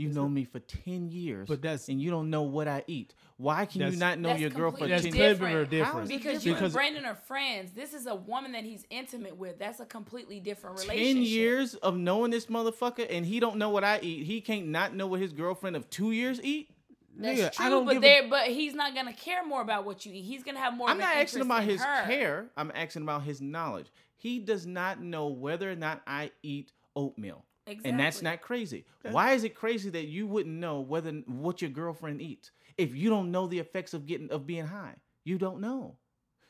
[0.00, 3.14] You've known me for ten years, But that's- and you don't know what I eat.
[3.36, 5.34] Why can you not know your girl for That's ten years?
[5.38, 5.92] different or different.
[5.94, 7.72] How is Because you Because- and Brandon are friends.
[7.72, 9.58] This is a woman that he's intimate with.
[9.58, 11.14] That's a completely different relationship.
[11.14, 14.24] Ten years of knowing this motherfucker, and he don't know what I eat.
[14.24, 16.70] He can't not know what his girlfriend of two years eat.
[17.16, 20.06] That's Nigga, true, I don't but there, but he's not gonna care more about what
[20.06, 20.22] you eat.
[20.22, 20.88] He's gonna have more.
[20.88, 22.04] I'm of not an asking about his her.
[22.06, 22.50] care.
[22.56, 23.88] I'm asking about his knowledge.
[24.16, 27.44] He does not know whether or not I eat oatmeal.
[27.84, 28.84] And that's not crazy.
[29.10, 33.10] Why is it crazy that you wouldn't know whether what your girlfriend eats if you
[33.10, 34.96] don't know the effects of getting of being high?
[35.24, 35.96] You don't know.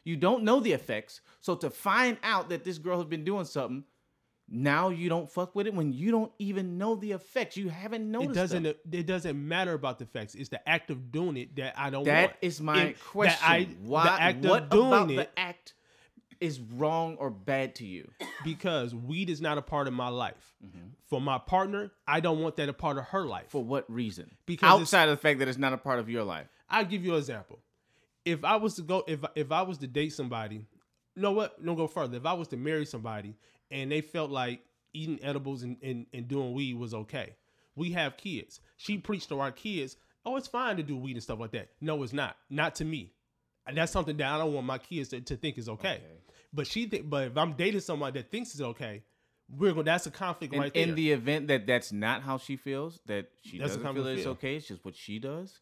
[0.04, 1.20] You don't know the effects.
[1.40, 3.84] So to find out that this girl has been doing something,
[4.48, 7.56] now you don't fuck with it when you don't even know the effects.
[7.56, 8.30] You haven't noticed.
[8.30, 8.74] it doesn't them.
[8.90, 12.02] it doesn't matter about the facts it's the act of doing it that i don't
[12.04, 13.38] That want is my It- that question.
[13.44, 14.02] I- Why?
[14.04, 15.74] the act what of doing about it the act
[16.40, 18.10] is wrong or bad to you?
[18.44, 20.54] because weed is not a part of my life.
[20.64, 20.88] Mm-hmm.
[21.08, 23.46] for my partner i don't want that a part of her life.
[23.48, 24.30] For what reason?
[24.46, 26.46] Because outside of the fact that it's not a part of your life.
[26.68, 27.58] i'll give you an example.
[28.24, 30.66] If i was to go if if i was to date somebody
[31.16, 31.64] you know what?
[31.64, 32.16] Don't go further.
[32.18, 33.34] If i was to marry somebody
[33.70, 34.60] and they felt like
[34.92, 37.34] eating edibles and, and, and doing weed was okay
[37.76, 38.60] we have kids.
[38.76, 41.70] She preached to our kids oh it's fine to do weed and stuff like that.
[41.80, 42.36] No it's not.
[42.50, 43.12] Not to me.
[43.66, 46.00] And that's something that i don't want my kids to, to think is okay,
[46.52, 49.02] but she think but if i'm dating somebody that thinks it's okay
[49.58, 52.38] we're going that's a conflict In, right there in the event that that's not how
[52.38, 54.32] she feels, that she That's doesn't feel that it's feel.
[54.32, 55.58] okay, it's just what she does.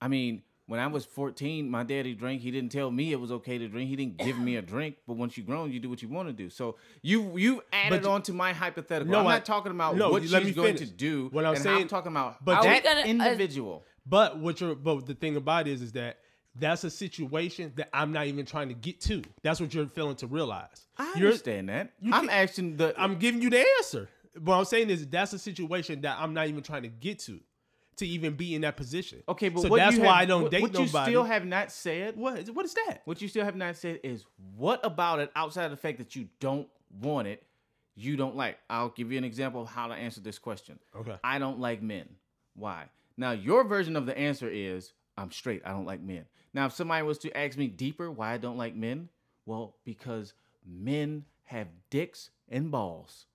[0.00, 2.40] I mean, when I was 14, my daddy drank.
[2.42, 3.88] He didn't tell me it was okay to drink.
[3.88, 4.96] He didn't give me a drink.
[5.06, 6.50] But once you're grown, you do what you want to do.
[6.50, 9.12] So you you added you- on to my hypothetical.
[9.12, 10.88] No, I'm I- not talking about no, what let me she's going finish.
[10.90, 11.28] to do.
[11.30, 13.84] What I'm and saying- I'm talking about but that gonna- uh, individual.
[14.06, 16.18] But what you're but the thing about it is is that
[16.60, 19.22] that's a situation that I'm not even trying to get to.
[19.42, 20.86] That's what you're failing to realize.
[20.96, 21.92] I You're- understand that.
[22.04, 22.94] I'm can- asking the.
[23.00, 24.08] I'm giving you the answer.
[24.38, 27.40] What I'm saying is that's a situation that I'm not even trying to get to,
[27.96, 29.22] to even be in that position.
[29.28, 31.24] okay, but so what that's you why have- I don't what, date what you still
[31.24, 32.48] have not said what?
[32.50, 33.02] What is that?
[33.06, 34.24] What you still have not said is
[34.56, 36.68] what about it outside of the fact that you don't
[37.00, 37.42] want it,
[37.96, 38.58] you don't like.
[38.70, 40.78] I'll give you an example of how to answer this question.
[40.96, 41.16] Okay.
[41.24, 42.08] I don't like men.
[42.54, 42.84] Why?
[43.16, 45.62] Now your version of the answer is I'm straight.
[45.64, 46.24] I don't like men.
[46.52, 49.08] Now if somebody was to ask me deeper why I don't like men,
[49.46, 50.34] well, because
[50.66, 53.26] men have dicks and balls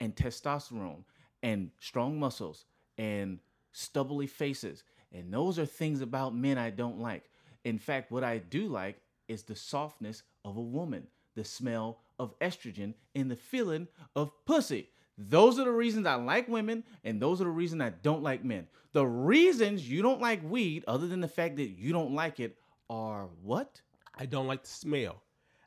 [0.00, 1.04] and testosterone
[1.42, 2.64] and strong muscles
[2.98, 3.38] and
[3.72, 4.82] stubbly faces.
[5.12, 7.30] And those are things about men I don't like.
[7.64, 12.38] In fact, what I do like is the softness of a woman, the smell of
[12.40, 14.88] estrogen, and the feeling of pussy.
[15.28, 18.42] Those are the reasons I like women, and those are the reasons I don't like
[18.44, 18.66] men.
[18.92, 22.56] The reasons you don't like weed, other than the fact that you don't like it,
[22.88, 23.80] are what?
[24.16, 25.22] I don't like the smell.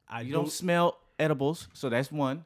[0.10, 0.44] I You don't.
[0.44, 2.46] don't smell edibles, so that's one.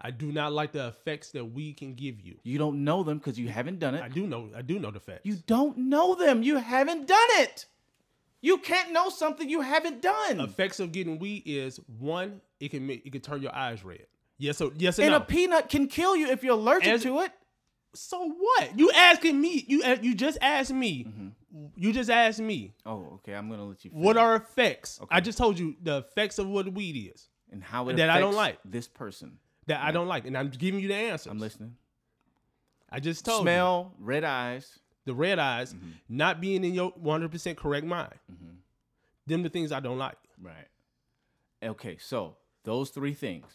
[0.00, 2.36] I do not like the effects that weed can give you.
[2.42, 4.02] You don't know them because you haven't done it.
[4.02, 4.48] I do know.
[4.56, 5.20] I do know the facts.
[5.24, 6.42] You don't know them.
[6.42, 7.66] You haven't done it.
[8.40, 10.40] You can't know something you haven't done.
[10.40, 12.40] effects of getting weed is one.
[12.58, 14.06] It can make it can turn your eyes red.
[14.40, 14.56] Yes.
[14.56, 15.18] So yes and and no.
[15.18, 17.30] a peanut can kill you if you're allergic As- to it.
[17.94, 18.78] So what?
[18.78, 19.64] You asking me?
[19.68, 21.04] You you just asked me.
[21.04, 21.66] Mm-hmm.
[21.76, 23.34] You just asked me Oh, okay.
[23.34, 23.90] I'm gonna let you.
[23.92, 25.00] what are effects.
[25.10, 28.18] I just told you the effects of what weed is and how it that I
[28.20, 28.58] don't like?
[28.64, 29.38] this person?
[29.66, 31.30] that I don't like, and I'm giving you the answer.
[31.30, 31.76] I'm listening.
[32.90, 34.78] I just told you Smell, red eyes.
[35.04, 35.90] the red eyes, Mm-hmm.
[36.08, 38.14] not being in your 100 percent correct mind.
[39.26, 40.16] Them the things I don't like.
[40.40, 40.68] Right.
[41.62, 43.46] Okay, so those three things,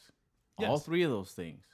[0.57, 1.65] all three of those things,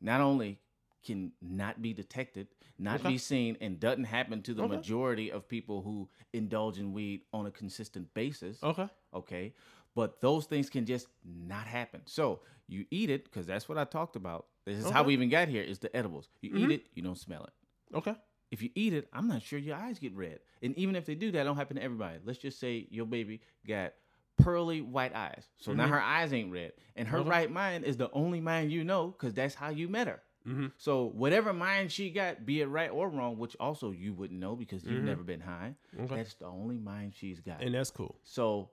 [0.00, 0.58] not only
[1.02, 3.10] can not be detected, not Okay.
[3.10, 4.76] be seen, and doesn't happen to the Okay.
[4.76, 8.62] majority of people who indulge in weed on a consistent basis.
[8.62, 8.88] Okay.
[9.14, 9.54] Okay.
[9.94, 12.02] But those things can just not happen.
[12.06, 14.46] So you eat it, because that's what I talked about.
[14.64, 16.28] This is how we even got here is the edibles.
[16.42, 16.70] You eat mm-hmm.
[16.72, 17.96] it, you don't smell it.
[17.96, 18.14] Okay.
[18.50, 20.40] If you eat it, I'm not sure your eyes get red.
[20.62, 22.18] And even if they do, that don't happen to everybody.
[22.24, 23.94] Let's just say your baby got
[24.42, 25.44] pearly white eyes.
[25.58, 25.92] So now mm-hmm.
[25.92, 26.72] her eyes ain't red.
[26.96, 27.28] And her Okay.
[27.30, 30.22] right mind is the only mind you know because that's how you met her.
[30.46, 30.72] Mhm.
[30.78, 34.56] So whatever mind she got, be it right or wrong, which also you wouldn't know
[34.56, 35.06] because you've mm-hmm.
[35.06, 36.16] never been high, Okay.
[36.16, 37.62] that's the only mind she's got.
[37.62, 38.18] And that's cool.
[38.24, 38.70] so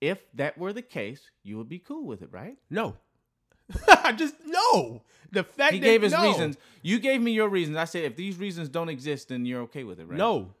[0.00, 2.58] if that were the case, you would be cool with it, right?
[2.68, 2.96] No.
[3.88, 5.02] I just no.
[5.32, 6.22] The fact He gave his no.
[6.22, 6.56] reasons.
[6.82, 7.76] You gave me your reasons.
[7.76, 10.18] I said if these reasons don't exist, then you're okay with it, right?
[10.18, 10.54] No.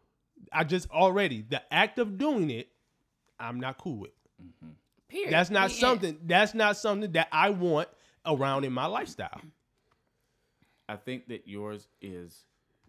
[0.52, 2.68] I just already the act of doing it,
[3.38, 4.10] I'm not cool with.
[5.08, 5.32] Period.
[5.32, 5.80] That's not The end.
[5.80, 6.18] something.
[6.24, 7.88] That's not something that I want
[8.24, 9.40] around in my lifestyle.
[10.88, 12.44] I think that yours is.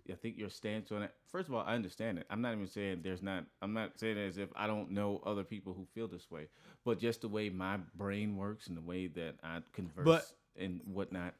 [0.09, 1.11] I think your stance on it.
[1.31, 2.25] First of all, I understand it.
[2.29, 3.43] I'm not even saying there's not.
[3.61, 6.47] I'm not saying it as if I don't know other people who feel this way,
[6.85, 10.31] but just the way my brain works and the way that I converse But-
[10.61, 11.33] and whatnot.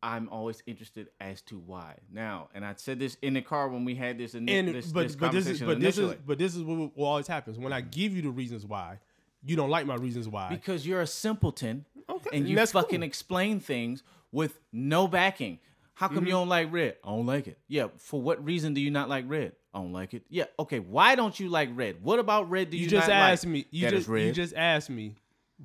[0.00, 1.96] I'm always interested as to why.
[2.12, 4.92] Now, and I said this in the car when we had this in And this,
[4.92, 7.26] but this but this is conversation but this is but this is what, what always
[7.26, 9.00] happens when I give you the reasons why
[9.44, 10.48] you don't like my reasons why.
[10.50, 13.06] because you're a simpleton Okay, and you that's fucking cool.
[13.06, 15.58] explain things with no backing.
[15.94, 16.26] How come Mm-hmm.
[16.26, 16.96] you don't like red?
[17.04, 17.58] I don't like it.
[17.68, 19.52] Yeah, for what reason do you not like red?
[19.74, 20.22] I don't like it.
[20.30, 20.78] Yeah, okay.
[20.78, 22.02] Why don't you like red?
[22.02, 23.52] What about red do you, you just asked like?
[23.52, 23.66] me.
[23.70, 24.24] You That is just red.
[24.26, 25.14] you just asked me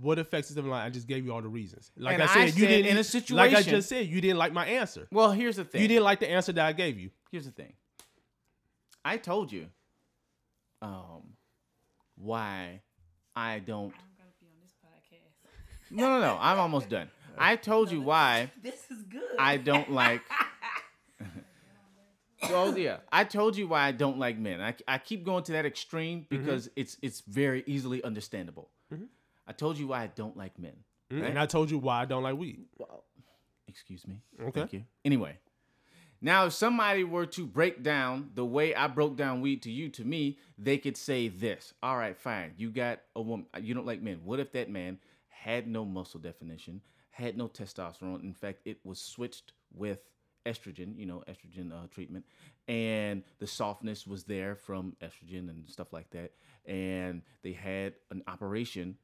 [0.02, 1.92] what affects system like I just gave you all the reasons.
[1.96, 3.36] Like I I said, you didn't in a situation.
[3.38, 5.08] like I just said you didn't like my answer.
[5.12, 5.82] well, here's the thing.
[5.82, 7.12] You didn't like the answer that I gave you.
[7.32, 7.74] Here's the thing.
[9.06, 9.68] I told you
[10.82, 11.36] um
[12.16, 12.82] why
[13.36, 13.94] I don't
[15.92, 16.38] No, no, no.
[16.40, 17.10] I'm almost done.
[17.38, 19.22] I told you why This is good.
[19.40, 20.22] I don't like.
[22.50, 24.62] well, yeah, I told you why I don't like men.
[24.62, 26.38] I, I keep going to that extreme mm-hmm.
[26.38, 28.70] because it's it's very easily understandable.
[28.94, 29.06] Mm-hmm.
[29.48, 30.74] I told you why I don't like men.
[31.12, 31.22] Mm-hmm.
[31.22, 31.30] right?
[31.32, 32.60] And I told you why I don't like weed.
[33.68, 34.22] Excuse me.
[34.40, 34.52] Okay.
[34.52, 34.84] Thank you.
[35.04, 35.38] Anyway,
[36.24, 39.90] now if somebody were to break down the way I broke down weed to you
[39.90, 41.74] to me, they could say this.
[41.84, 42.54] All right, fine.
[42.58, 43.46] You got a woman.
[43.60, 44.22] You don't like men.
[44.24, 46.82] What if that man had no muscle definition,
[47.12, 48.24] had no testosterone?
[48.24, 50.00] In fact, it was switched with
[50.46, 50.98] estrogen.
[50.98, 52.24] You know, estrogen uh, treatment,
[52.70, 56.32] and the softness was there from estrogen and stuff like that.
[56.66, 58.98] And they had an operation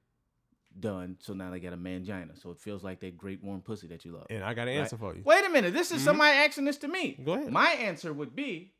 [0.79, 2.39] done, so now they got a mangina.
[2.41, 4.27] So it feels like that great warm pussy that you love.
[4.29, 4.81] And I got an Right?
[4.81, 5.21] answer for you.
[5.25, 5.73] Wait a minute.
[5.73, 7.17] This is somebody asking this to me.
[7.23, 7.51] Go ahead.
[7.51, 8.73] My answer would be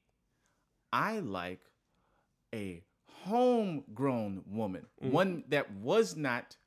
[0.91, 1.61] I like
[2.53, 2.83] a
[3.23, 5.11] homegrown woman, Mm.
[5.11, 6.57] one that was not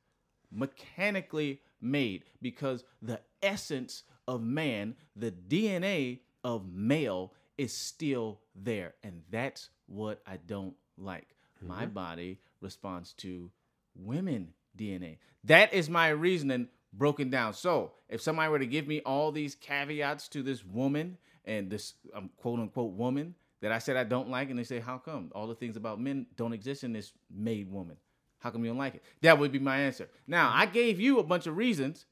[0.51, 8.93] mechanically made because the essence of man, the DNA of male, is still there.
[9.03, 11.35] And that's what I don't like.
[11.61, 11.93] My Mm-hmm.
[11.93, 13.51] body responds to
[13.95, 15.17] women DNA.
[15.43, 17.53] That is my reasoning broken down.
[17.53, 21.93] So if somebody were to give me all these caveats to this woman and this
[22.13, 25.31] um, quote unquote woman that I said I don't like, and they say, How come?
[25.33, 27.97] All the things about men don't exist in this made woman.
[28.39, 29.03] How come you don't like it?
[29.21, 30.09] That would be my answer.
[30.27, 32.05] Now, I gave you a bunch of reasons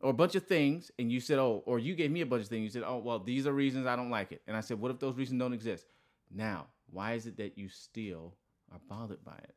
[0.00, 2.42] or a bunch of things, and you said, Oh, or you gave me a bunch
[2.42, 2.64] of things.
[2.64, 4.40] You said, Oh, well, these are reasons I don't like it.
[4.46, 5.86] And I said, What if those reasons don't exist?
[6.34, 8.34] Now, why is it that you still
[8.72, 9.54] are bothered by it?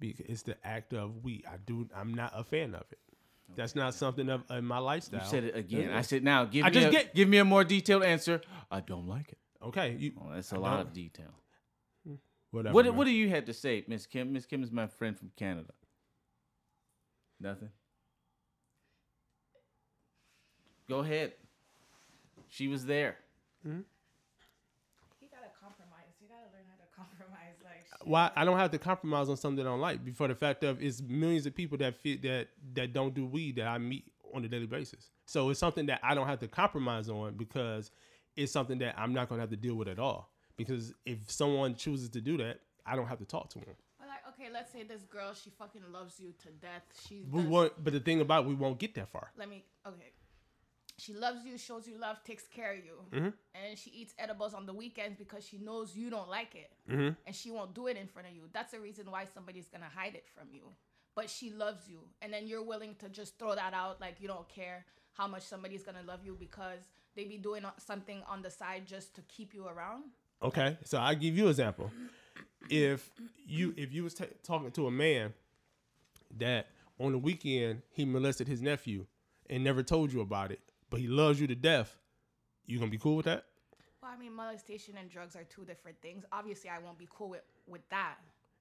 [0.00, 1.44] Because it's the act of weed.
[1.50, 1.88] I do.
[1.96, 2.98] I'm not a fan of it.
[3.56, 5.20] That's not something of in my lifestyle.
[5.22, 5.90] You said it again.
[5.92, 8.40] I said, now give I me just a, get- give me a more detailed answer.
[8.70, 9.38] I don't like it.
[9.64, 10.80] Okay, you Oh, that's a I lot don't.
[10.88, 11.32] of detail.
[12.50, 12.74] whatever.
[12.74, 12.94] What man.
[12.96, 14.32] what do you have to say, Miss Kim?
[14.32, 15.72] Miss Kim is my friend from Canada.
[17.40, 17.70] Nothing.
[20.88, 21.32] Go ahead.
[22.48, 23.16] She was there.
[23.62, 23.80] Hmm?
[25.20, 26.14] You gotta compromise.
[26.20, 27.56] You gotta learn how to compromise.
[27.64, 30.04] Like, Why I don't have to compromise on something that I don't like.
[30.04, 33.56] Before the fact of it's millions of people that fit that that don't do weed
[33.56, 35.10] that I meet on a daily basis.
[35.26, 37.90] So it's something that I don't have to compromise on because
[38.34, 40.30] it's something that I'm not gonna have to deal with at all.
[40.56, 43.74] Because if someone chooses to do that, I don't have to talk to them.
[44.00, 46.82] Like, okay, let's say this girl, she fucking loves you to death.
[47.06, 47.72] She We won't.
[47.82, 49.32] But the thing about it, we won't get that far.
[49.36, 49.64] Let me.
[49.86, 50.12] Okay.
[50.98, 53.28] She loves you, shows you love, takes care of you, Mm-hmm.
[53.54, 57.10] and she eats edibles on the weekends because she knows you don't like it, Mm-hmm.
[57.26, 58.42] and she won't do it in front of you.
[58.52, 60.62] That's the reason why somebody's gonna hide it from you.
[61.14, 64.28] But she loves you, and then you're willing to just throw that out like you
[64.28, 64.84] don't care
[65.14, 66.80] how much somebody's gonna love you because
[67.16, 70.04] they be doing something on the side just to keep you around.
[70.42, 71.90] Okay, so I give you an example.
[72.70, 73.10] If
[73.46, 75.32] you if you was ta talking to a man
[76.38, 76.66] that
[77.00, 79.06] on the weekend he molested his nephew
[79.50, 81.96] and never told you about it, but he loves you to death,
[82.66, 83.44] you gonna be cool with that?
[84.02, 86.24] Well, I mean, molestation and drugs are two different things.
[86.32, 88.16] Obviously, I won't be cool with with that.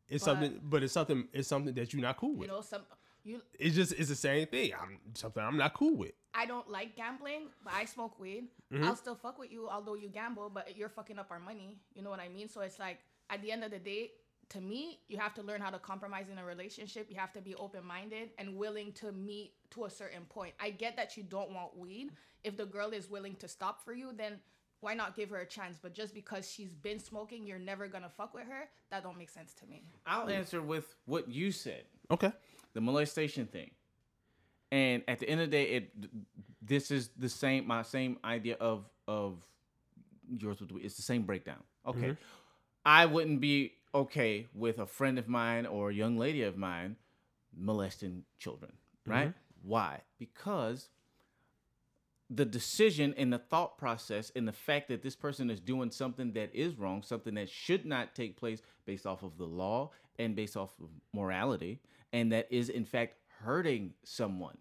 [0.10, 1.28] It's But- something, but it's something.
[1.34, 2.48] It's something that you're not cool with.
[2.48, 2.84] You know, some
[3.24, 4.74] you It's just it's the same thing.
[4.74, 6.13] I'm something I'm not cool with.
[6.34, 8.48] I don't like gambling, but I smoke weed.
[8.72, 8.84] Mm-hmm.
[8.84, 11.78] I'll still fuck with you, although you gamble, but you're fucking up our money.
[11.94, 12.48] You know what I mean?
[12.48, 14.12] So it's like, at the end of the day,
[14.50, 17.08] to me, you have to learn how to compromise in a relationship.
[17.10, 20.54] You have to be open minded and willing to meet to a certain point.
[20.60, 22.12] I get that you don't want weed.
[22.44, 24.40] If the girl is willing to stop for you, then
[24.80, 25.78] why not give her a chance?
[25.82, 28.70] But just because she's been smoking, you're never gonna fuck with her.
[28.90, 29.84] That don't make sense to me.
[30.06, 31.84] I'll answer with what you said.
[32.10, 32.32] Okay.
[32.74, 33.72] the molestation thing.
[34.72, 35.94] And at the end of the day, it
[36.62, 39.44] this is the same my same idea of of
[40.30, 40.86] yours with weed.
[40.86, 41.64] it's the same breakdown.
[41.86, 42.00] Okay.
[42.00, 42.14] Mm-hmm.
[42.86, 46.95] I wouldn't be okay with a friend of mine or a young lady of mine
[47.56, 48.71] molesting children,
[49.02, 49.12] mm-hmm.
[49.12, 49.34] right?
[49.63, 50.02] Why?
[50.19, 50.89] Because
[52.30, 56.34] the decision and the thought process and the fact that this person is doing something
[56.34, 60.36] that is wrong, something that should not take place based off of the law and
[60.36, 61.80] based off of morality,
[62.12, 64.58] and that is in fact hurting someone.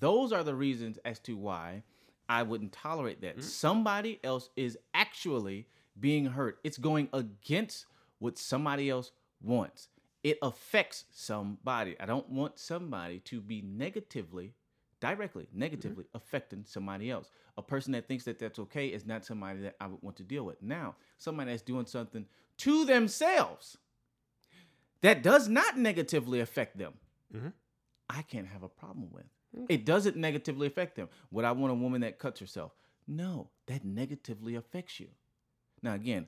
[0.00, 1.82] Those are the reasons as to why
[2.28, 3.38] I wouldn't tolerate that.
[3.38, 3.48] Mm-hmm.
[3.48, 5.66] Somebody else is actually
[5.98, 6.58] being hurt.
[6.62, 7.86] It's going against
[8.18, 9.88] what somebody else wants.
[10.24, 11.96] It affects somebody.
[12.00, 14.54] I don't want somebody to be negatively
[15.00, 16.16] directly, negatively mm-hmm.
[16.16, 17.30] affecting somebody else.
[17.56, 20.24] A person that thinks that that's okay is not somebody that I would want to
[20.24, 20.60] deal with.
[20.62, 22.26] Now, somebody that's doing something
[22.58, 23.78] to themselves
[25.02, 26.94] that does not negatively affect them,
[27.34, 27.48] mm-hmm.
[28.10, 29.26] I can't have a problem with.
[29.68, 31.08] It doesn't negatively affect them.
[31.30, 32.72] Would I want a woman that cuts herself?
[33.06, 35.08] No, that negatively affects you.
[35.82, 36.26] Now, again,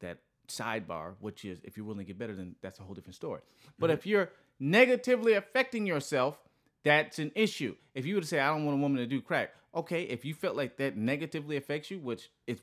[0.00, 0.18] that
[0.48, 3.40] sidebar, which is if you're willing to get better, then that's a whole different story.
[3.78, 3.98] But mm-hmm.
[3.98, 6.38] if you're negatively affecting yourself,
[6.84, 7.76] that's an issue.
[7.94, 10.24] If you were to say, I don't want a woman to do crack, okay, if
[10.24, 12.60] you felt like that negatively affects you, which is,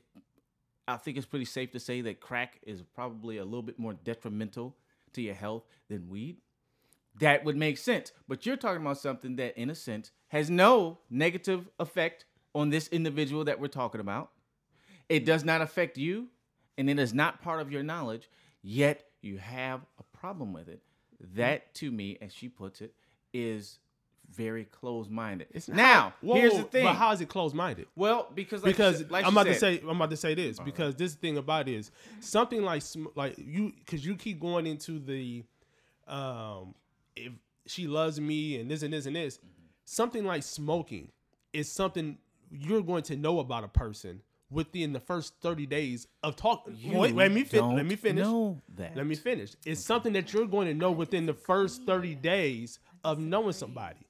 [0.88, 3.94] I think it's pretty safe to say that crack is probably a little bit more
[3.94, 4.76] detrimental
[5.12, 6.38] to your health than weed,
[7.18, 8.12] that would make sense.
[8.28, 12.88] But you're talking about something that, in a sense, has no negative effect on this
[12.88, 14.30] individual that we're talking about.
[15.08, 16.28] It does not affect you,
[16.78, 18.28] and it is not part of your knowledge,
[18.62, 20.82] yet you have a problem with it.
[21.34, 22.92] That, to me, as she puts it,
[23.32, 23.78] is
[24.30, 25.46] very close minded.
[25.68, 26.84] Now, Whoa, here's the thing.
[26.84, 27.86] But how is it close minded?
[27.96, 30.58] well, because like because said- like I'm about to say I'm about to say this
[30.58, 32.82] because this thing about it is something like
[33.14, 35.44] like you because you keep going into the
[36.08, 36.74] um
[37.14, 37.32] if
[37.66, 39.38] she loves me and this and this and this
[39.84, 41.10] something like smoking
[41.52, 42.18] is something
[42.50, 47.14] you're going to know about a person within the first 30 days of talking wait,
[47.14, 48.96] let me fin- let me finish know that.
[48.96, 52.78] let me finish it's something that you're going to know within the first 30 days
[53.02, 54.06] of knowing somebody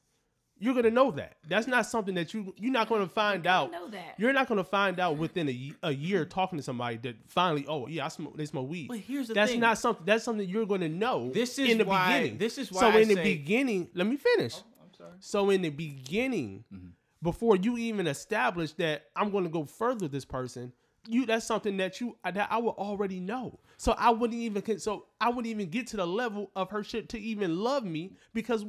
[0.59, 1.37] you're gonna know that.
[1.46, 3.70] That's not something that you you're not gonna find out.
[3.72, 4.14] know that.
[4.16, 7.87] You're not gonna find out within a, a year talking to somebody that finally, oh
[7.88, 8.38] yeah, I smoke.
[8.38, 8.88] They smoke weed.
[8.88, 9.61] But here's the that's thing.
[9.61, 10.07] not something.
[10.07, 11.31] That's something you're gonna know.
[11.31, 12.38] This is in the why- beginning.
[12.38, 14.57] this is So why I in the beginning, let me finish.
[14.57, 15.11] I'm sorry.
[15.20, 16.87] So in the beginning, Mm-hmm.
[17.27, 20.73] Before you even establish that I'm going to go further with this person,
[21.09, 23.59] you that's something that you that I would already know.
[23.79, 27.09] So I wouldn't even so I wouldn't even get to the level of her shit
[27.11, 28.65] to even love me because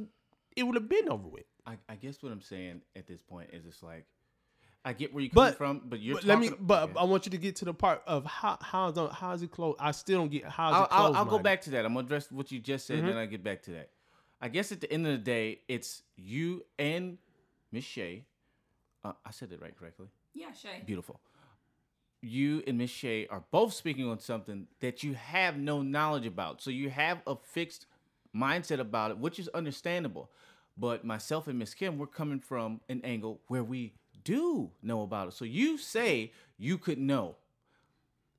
[0.56, 1.44] it would have been over with.
[1.64, 4.06] I, I guess what I'm saying at this point is it's like
[4.84, 6.50] I get where you're coming from, but you're but let me.
[6.58, 6.90] But.
[6.96, 9.76] I want you to get to the part of how how's it- how's it close.
[9.78, 11.16] I still don't get how's I'll, it I'll, close.
[11.16, 11.84] I'll go back to that.
[11.84, 13.06] I'm gonna address what you just said, Mm-hmm.
[13.06, 13.90] then I get back to that.
[14.40, 17.18] I guess at the end of the day, it's you and
[17.72, 18.24] Miss Shay.
[19.04, 20.06] Uh, I said it right correctly.
[20.34, 20.82] Yeah, Shay.
[20.84, 21.20] Beautiful.
[22.20, 26.60] You and Miss Shay are both speaking on something that you have no knowledge about.
[26.60, 27.86] So you have a fixed
[28.34, 30.30] mindset about it, which is understandable.
[30.76, 33.94] But myself and Miss Kim, we're coming from an angle where we
[34.24, 35.34] do know about it.
[35.34, 37.36] So you say you could know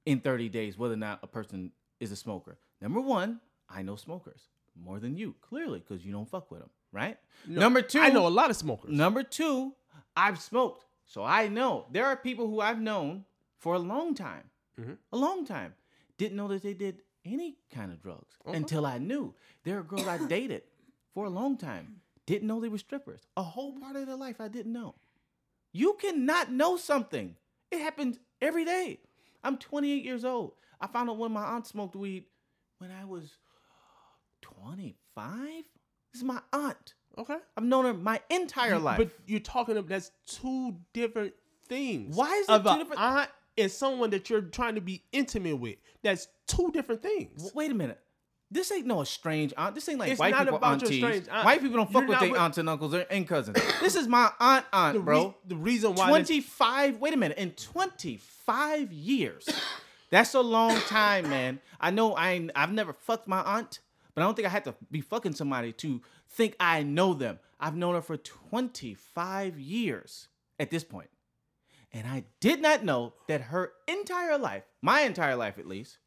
[0.06, 2.58] in 30 days whether or not a person is a smoker.
[2.82, 4.42] Number one, I know smokers
[4.82, 7.18] more than you, clearly, because you don't fuck with them, right?
[7.48, 8.92] Number two, I know a lot of smokers.
[8.92, 9.74] Number two,
[10.20, 10.86] I've smoked.
[11.06, 13.26] So I know there are people who I've known
[13.58, 14.44] for a long time.
[14.80, 14.94] Mm-hmm.
[15.14, 15.74] A long time.
[16.18, 19.34] Didn't know that they did any kind of drugs until I knew.
[19.64, 20.64] There are girls I dated
[21.14, 22.02] for a long time.
[22.26, 23.22] Didn't know they were strippers.
[23.38, 24.96] A whole part of their life I didn't know.
[25.72, 27.36] You cannot know something.
[27.72, 29.00] It happens every day.
[29.44, 30.54] I'm 28 years old.
[30.82, 32.26] I found out when my aunt smoked weed
[32.80, 33.38] when I was
[34.42, 35.64] 25.
[36.12, 36.94] This is my aunt.
[37.20, 37.38] Okay.
[37.58, 38.98] I've known her my entire life.
[38.98, 41.34] But you're talking about that's two different
[41.68, 42.16] things.
[42.16, 45.58] Why is it two a different- aunt and someone that you're trying to be intimate
[45.60, 45.76] with?
[46.02, 47.32] That's two different things.
[47.36, 48.00] W- Wait a minute.
[48.52, 49.76] This ain't no strange aunt.
[49.76, 51.28] This ain't like It's white not people aunties.
[51.28, 51.46] aunt.
[51.46, 53.58] White people don't fuck You're with their with- aunts and uncles and- and cousins.
[53.82, 55.36] this is my aunt, aunt, the, re- bro.
[55.46, 59.48] the reason why that's- 25 wait a minute in 25 years
[60.10, 63.80] that's a long time man i know i ain't, i've never fucked my aunt
[64.20, 67.40] but i don't think i had to be fucking somebody to think i know them.
[67.58, 70.28] I've known her for 25 years
[70.60, 71.10] at this point.
[71.94, 76.00] And i did not know that her entire life my entire life at least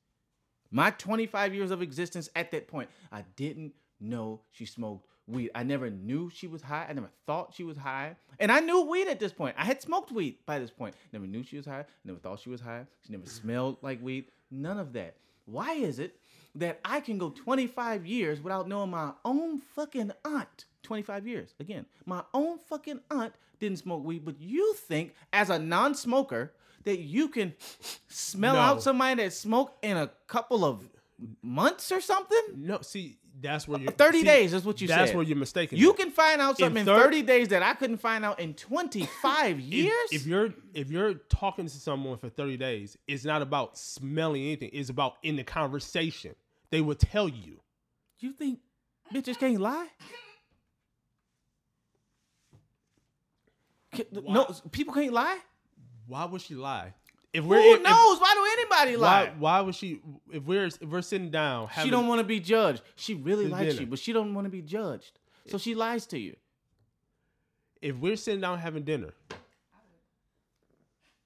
[0.71, 5.51] my 25 years of existence at that point i didn't know she smoked weed.
[5.55, 6.87] I never knew she was high.
[6.89, 8.17] I never thought she was high.
[8.41, 9.55] And i knew weed at this point.
[9.59, 10.95] I had smoked weed by this point.
[11.13, 11.85] Never knew she was high.
[12.05, 12.85] Never thought she was high.
[13.07, 14.27] She never smelled like weed.
[14.51, 15.17] None of that.
[15.47, 16.17] Why is it
[16.55, 21.87] that i can go 25 years without knowing my own fucking aunt 25 years again
[22.07, 26.53] my own fucking aunt didn't smoke weed but you think as a non-smoker
[26.85, 27.55] that you can
[28.09, 28.61] smell No.
[28.61, 30.89] out somebody that smoked in a couple of
[31.43, 34.99] months or something no, see, that's where you're 30 see, days is what you That's
[34.99, 35.07] said.
[35.07, 35.79] That's where you're mistaken.
[35.79, 35.97] You at.
[35.97, 39.57] can find out something in, thir- 30 days that I couldn't find out in 25
[39.59, 39.95] If- years.
[40.11, 44.71] If, you're if you're talking to someone for 30 days, it's not about smelling anything.
[44.73, 46.35] It's about in the conversation.
[46.73, 47.61] They will tell you.
[48.19, 48.59] you think
[49.13, 49.89] bitches can't lie?
[53.95, 55.39] Ca- No, people can't lie.
[56.07, 56.95] Why would she lie?
[57.35, 58.19] If we're if- knows?
[58.21, 59.25] Why do anybody lie?
[59.25, 60.01] why why would she
[60.31, 62.83] if we're if we're sitting down having she don't want to be judged.
[62.97, 63.81] She really likes dinner.
[63.83, 65.19] you, but she don't want to be judged.
[65.49, 66.37] So she lies to you.
[67.83, 69.13] if we're sitting down having dinner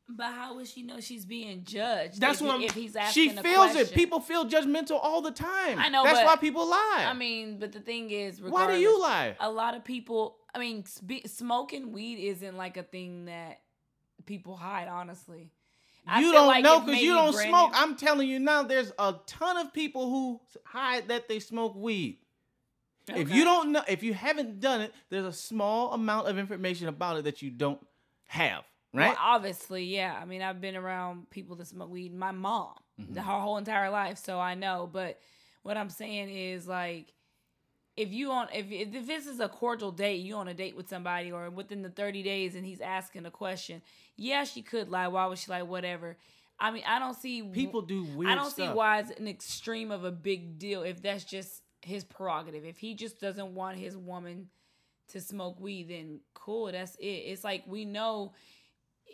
[0.08, 2.20] But how would she know she's being judged?
[2.20, 3.92] That's if, what I'm- if he's asking She feels it.
[3.92, 5.78] People feel judgmental all the time.
[5.80, 7.06] I know, That's but- why people lie.
[7.08, 9.36] I mean, but the thing is, why do you lie?
[9.40, 10.36] A lot of people.
[10.54, 13.60] I mean, spe- smoking weed isn't like a thing that
[14.26, 14.88] people hide.
[14.88, 15.50] Honestly,
[16.06, 17.72] I you don't like know because you don't Brandon- smoke.
[17.74, 22.18] I'm telling you now, there's a ton of people who hide that they smoke weed.
[23.08, 26.88] If you don't know, if you haven't done it, there's a small amount of information
[26.88, 27.84] about it that you don't
[28.26, 28.64] have,
[28.96, 29.08] right?
[29.08, 30.18] Well, obviously, yeah.
[30.20, 32.14] I mean, I've been around people that smoke weed.
[32.14, 33.12] My mom, Mm-hmm.
[33.12, 34.88] the, her whole entire life, so I know.
[34.90, 35.20] But
[35.62, 37.12] what I'm saying is, like,
[37.94, 40.88] if you on if if this is a cordial date, you on a date with
[40.88, 43.82] somebody, or within the 30 days, and he's asking a question,
[44.16, 45.08] yeah, she could lie.
[45.08, 45.60] Why would she lie?
[45.62, 46.16] Whatever.
[46.58, 49.90] I mean, I don't see People do weird I don't see why it's an extreme
[49.90, 52.64] of a big deal if that's just his prerogative.
[52.64, 54.48] If he just doesn't want his woman
[55.08, 57.04] to smoke weed, then cool, that's it.
[57.04, 58.32] It's like we know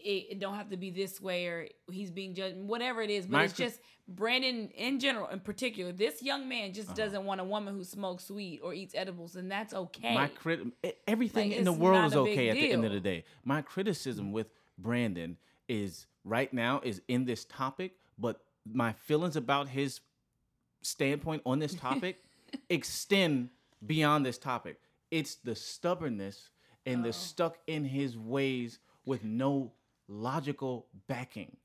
[0.05, 3.27] it, it don't have to be this way or he's being judged, whatever it is.
[3.27, 5.93] But My it's cri- just Brandon in general, in particular.
[5.93, 6.73] This young man Uh-huh.
[6.75, 10.15] just doesn't want a woman who smokes weed or eats edibles, and that's okay.
[10.15, 10.61] My crit-
[11.07, 13.25] everything Like, in the world is okay at the end of the day.
[13.45, 14.49] My criticism with
[14.79, 15.37] Brandon
[15.69, 20.01] is right now is in this topic, but my feelings about his
[20.83, 22.23] standpoint on this topic
[22.69, 23.51] extend
[23.87, 24.81] beyond this topic.
[25.11, 26.51] It's the stubbornness
[26.87, 27.05] and Oh.
[27.09, 29.73] the stuck in his ways with no
[30.13, 31.57] logical backing.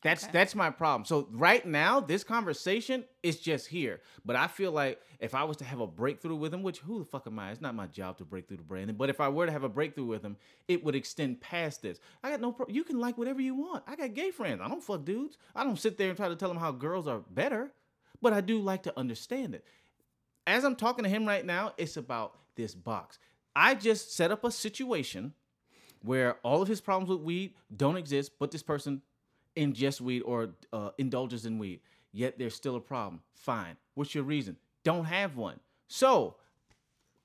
[0.00, 0.32] That's Okay.
[0.32, 1.04] that's my problem.
[1.06, 4.00] So right now, this conversation is just here.
[4.24, 7.00] But I feel like if I was to have a breakthrough with him, which who
[7.00, 7.50] the fuck am I?
[7.50, 8.94] It's not my job to break through to Brandon.
[8.94, 10.36] But if I were to have a breakthrough with him,
[10.68, 11.98] it would extend past this.
[12.22, 13.82] I got no pro- You can like whatever you want.
[13.88, 14.60] I got gay friends.
[14.62, 15.36] I don't fuck dudes.
[15.56, 17.72] I don't sit there and try to tell them how girls are better.
[18.22, 19.64] But I do like to understand it.
[20.46, 23.18] As I'm talking to him right now, it's about this box.
[23.56, 25.34] I just set up a situation
[26.02, 29.02] where all of his problems with weed don't exist, but this person
[29.56, 31.80] ingests weed or uh, indulges in weed.
[32.12, 33.20] Yet there's still a problem.
[33.34, 33.76] Fine.
[33.94, 34.56] What's your reason?
[34.84, 35.60] Don't have one.
[35.88, 36.36] So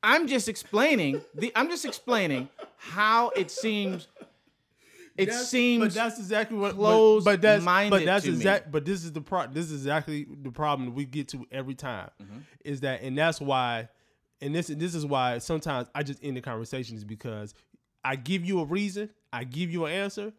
[0.02, 1.52] I'm just explaining the.
[1.56, 4.08] I'm just explaining how it seems.
[5.16, 5.84] It That's- seems.
[5.84, 6.74] but that's exactly what.
[6.74, 8.38] closed but, but that's minded but that's to me.
[8.38, 8.72] exact.
[8.72, 9.46] But this is the pro.
[9.48, 12.10] This is exactly the problem we get to every time.
[12.22, 12.38] Mm-hmm.
[12.66, 13.90] Is that and that's why,
[14.42, 17.54] and this this is why sometimes I just end the conversations because
[18.04, 20.34] I give you a reason, I give you an answer.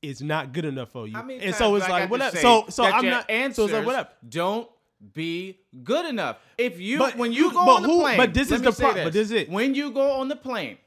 [0.00, 2.36] It's not good enough for you, and so it's like whatever.
[2.36, 3.28] So so I'm not.
[3.28, 4.08] Answers So it's like whatever.
[4.28, 4.68] Don't
[5.12, 6.38] be good enough.
[6.56, 8.72] If you But when you go but on the who- plane, but this is the
[8.72, 9.50] say pro- but this is it.
[9.50, 10.78] When you go on the plane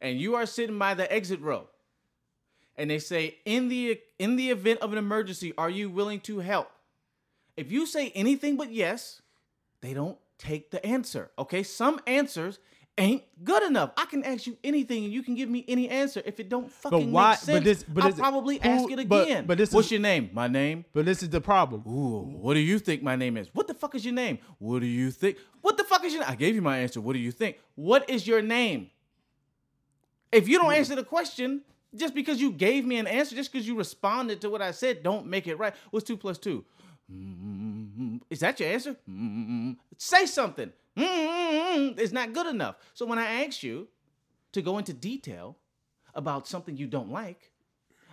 [0.00, 1.68] and you are sitting by the exit row,
[2.76, 6.40] and they say in the in the event of an emergency, are you willing to
[6.40, 6.70] help?
[7.56, 9.22] If you say anything but yes,
[9.80, 11.30] they don't take the answer.
[11.38, 12.58] Okay, some answers
[12.98, 13.92] ain't good enough.
[13.96, 16.22] I can ask you anything and you can give me any answer.
[16.24, 18.98] If it don't fucking why- make but sense, this- but I'll probably who- ask it
[18.98, 19.46] again.
[19.46, 20.30] but this What's is- your name?
[20.32, 20.84] My name.
[20.92, 21.82] But this is the problem.
[21.86, 23.48] Ooh, what do you think my name is?
[23.54, 24.38] What the fuck is your name?
[24.58, 25.38] What do you think?
[25.62, 26.30] What the fuck is your name?
[26.30, 27.00] I gave you my answer.
[27.00, 27.58] What do you think?
[27.74, 28.90] What is your name?
[30.32, 31.62] If you don't answer the question,
[31.94, 35.02] just because you gave me an answer, just because you responded to what I said,
[35.02, 35.74] don't make it right.
[35.90, 36.64] What's two plus two?
[37.12, 38.96] Mm, mm, mm, mm Is that your answer?
[39.08, 40.72] Mm, Say something.
[40.98, 42.76] Mm, It's not good enough.
[42.94, 43.88] So when I ask you
[44.52, 45.56] to go into detail
[46.14, 47.50] about something you don't like,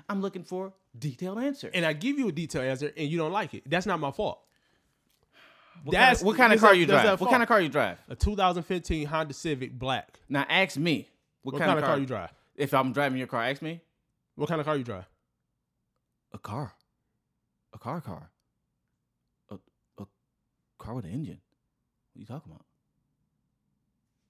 [0.10, 1.70] I'm looking for detailed answer.
[1.74, 3.64] And I give you a detailed answer and you don't like it.
[3.70, 4.40] That's not my fault.
[5.84, 7.22] What kind of, what kind of car not- you drive?
[7.22, 8.00] What kind of car you drive?
[8.10, 10.20] A 2015 Honda Civic Black.
[10.28, 11.08] Now ask me.
[11.44, 12.34] What, What, kind, of car you drive?
[12.56, 13.82] If I'm driving your car, ask me.
[14.36, 15.06] What kind of car you drive?
[16.34, 16.74] A car.
[17.74, 18.32] A car car.
[19.52, 19.56] A
[20.00, 20.06] a
[20.80, 21.40] car with an engine.
[22.14, 22.66] What are you talking about?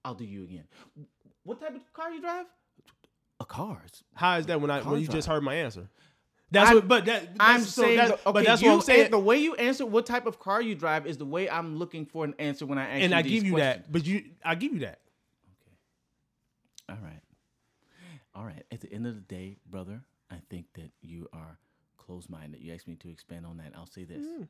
[0.07, 0.63] I'll do you again.
[1.43, 2.45] What type of car you drive?
[3.41, 3.81] A car.
[3.85, 5.17] It's- How is that when I when you drive.
[5.17, 5.89] just heard my answer?
[6.49, 6.87] That's I'm- what.
[6.87, 9.11] But that I'm that's- so saying, that's- okay, but that's you what I'm saying.
[9.11, 12.05] the way you answer what type of car you drive is the way I'm looking
[12.05, 13.83] for an answer when I ask and you I these give you questions.
[13.83, 13.91] that.
[13.91, 15.01] But you, I give you that.
[16.87, 16.97] Okay.
[16.97, 17.21] All right.
[18.33, 18.63] All right.
[18.71, 20.01] At the end of the day, brother,
[20.31, 21.59] I think that you are
[21.97, 22.61] closed minded.
[22.61, 23.73] You asked me to expand on that.
[23.75, 24.25] I'll say this.
[24.25, 24.43] Hmm.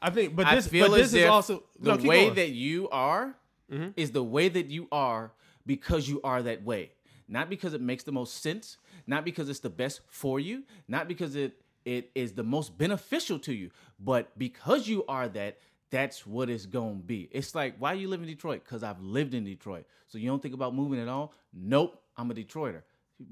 [0.00, 0.34] I think.
[0.34, 2.34] But I this, feel but this is also the no, way going.
[2.34, 3.36] that you are
[3.70, 3.92] Mhm.
[3.96, 5.32] is the way that you are
[5.64, 6.92] because you are that way.
[7.28, 11.08] Not because it makes the most sense, not because it's the best for you, not
[11.08, 15.58] because it it is the most beneficial to you, but because you are that,
[15.90, 17.28] that's what it's gonna be.
[17.30, 18.64] It's like, why you live in Detroit?
[18.64, 19.86] Because I've lived in Detroit.
[20.08, 21.32] So you don't think about moving at all?
[21.52, 22.82] Nope, I'm a Detroiter.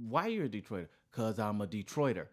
[0.08, 0.86] Why you a Detroiter?
[1.10, 2.26] Because I'm a Detroiter.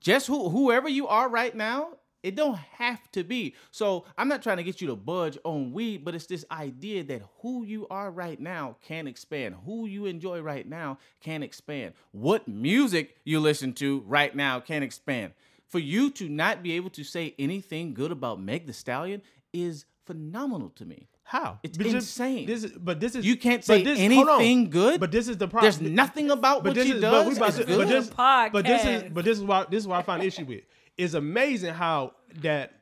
[0.00, 1.90] Just who whoever you are right now,
[2.22, 3.54] it don't have to be.
[3.70, 7.04] So I'm not trying to get you to budge on weed, but it's this idea
[7.04, 9.54] that who you are right now can expand.
[9.64, 11.94] Who you enjoy right now can expand.
[12.12, 15.32] What music you listen to right now can expand.
[15.68, 19.84] For you to not be able to say anything good about Meg Thee Stallion is
[20.06, 21.08] phenomenal to me.
[21.24, 22.46] how It's But just- insane.
[22.46, 24.98] This is, but this is You can't say this- anything good.
[24.98, 25.70] But this is the problem.
[25.70, 27.78] There's nothing about But what this she is, does but we about is to, good.
[27.78, 28.52] but this, Podcast.
[28.52, 30.62] but this is, but this is why this is why I find issue with.
[30.98, 32.72] It's amazing how that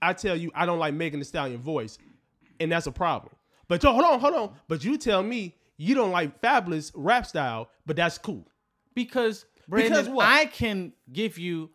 [0.00, 1.98] I tell you I don't like Megan Thee Stallion voice,
[2.60, 3.34] and that's a problem.
[3.66, 4.50] But yo, hold on, hold on.
[4.68, 8.46] But you tell me you don't like Fabolous rap style, but that's cool.
[8.94, 10.26] Because Brandon, Because what?
[10.26, 11.70] I can give you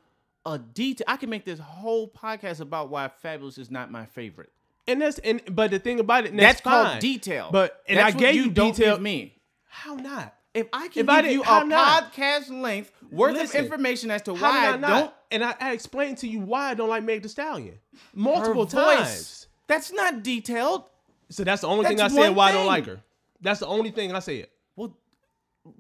[0.46, 1.06] a detail.
[1.08, 4.52] I can make this whole podcast about why Fabolous is not my favorite.
[4.88, 7.50] And that's and but the thing about it, That's, that's, called detail.
[7.52, 8.96] But and That's I gave you, you don't detail.
[8.96, 9.36] give me.
[9.68, 10.34] How not?
[10.54, 12.14] If I can If I give did- you a not?
[12.14, 15.14] podcast length worth Listen, of information as to why I I don't?
[15.32, 17.80] And I, I explained to you why I don't like Meg Thee Stallion
[18.14, 19.48] multiple times.
[19.68, 20.84] That's not detailed.
[21.30, 23.00] So that's the only thing I said why I don't like her.
[23.40, 24.48] That's the only thing I said.
[24.76, 24.98] Well,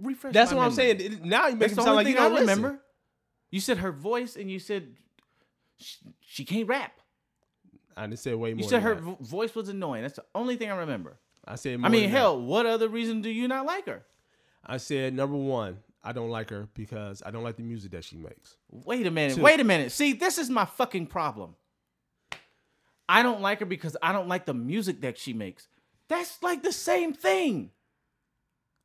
[0.01, 0.33] refresh.
[0.33, 1.19] That's what I'm saying.
[1.23, 2.47] Now you make That's it sound like you I don't listen.
[2.47, 2.79] remember.
[3.49, 4.95] You said her voice, and you said
[5.77, 6.93] she, she can't rap.
[7.97, 8.63] I didn't say way more.
[8.63, 9.19] You said her that.
[9.21, 10.03] voice was annoying.
[10.03, 11.17] That's the only thing I remember.
[11.45, 11.77] I said.
[11.79, 12.17] More I mean, than that.
[12.17, 14.03] hell, what other reason do you not like her?
[14.65, 18.03] I said number one, I don't like her because I don't like the music that
[18.03, 18.55] she makes.
[18.69, 19.35] Wait a minute.
[19.35, 19.41] Two.
[19.41, 19.91] Wait a minute.
[19.91, 21.55] See, this is my fucking problem.
[23.07, 25.67] I don't like her because I don't like the music that she makes.
[26.07, 27.71] That's like the same thing.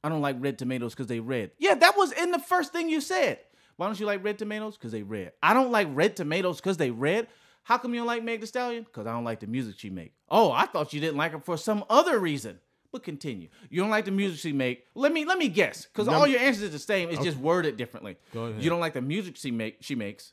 [0.02, 1.52] I don't like red tomatoes because they red.
[1.58, 3.38] Yeah, that was in the first thing you said.
[3.76, 4.76] Why don't you like red tomatoes?
[4.76, 5.32] Because they red.
[5.42, 7.28] I don't like red tomatoes because they red.
[7.64, 8.84] How come you don't like Meg Thee Stallion?
[8.84, 10.12] Because I don't like the music she make.
[10.28, 12.60] Oh, I thought you didn't like her for some other reason.
[12.96, 13.48] But continue.
[13.68, 14.86] You don't like the music she make.
[14.94, 15.84] Let me let me guess.
[15.84, 17.10] Because all your answers are the same.
[17.10, 18.16] It's just worded differently.
[18.32, 18.62] Go ahead.
[18.62, 20.32] You don't like the music she make she makes.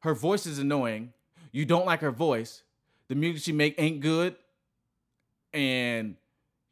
[0.00, 1.12] Her voice is annoying.
[1.50, 2.62] You don't like her voice.
[3.08, 4.36] The music she make ain't good.
[5.52, 6.14] And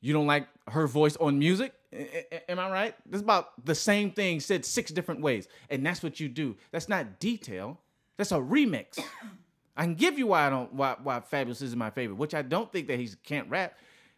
[0.01, 1.73] you don't like her voice on music.
[1.93, 2.95] A- a- Am I right?
[3.07, 5.49] That's about the same thing said six different ways.
[5.71, 6.57] And that's what you do.
[6.71, 7.81] That's not detail.
[8.17, 9.01] That's a remix.
[9.77, 12.43] I can give you why I don't why why Fabolous isn't my favorite, which I
[12.43, 13.75] don't think that he can't rap.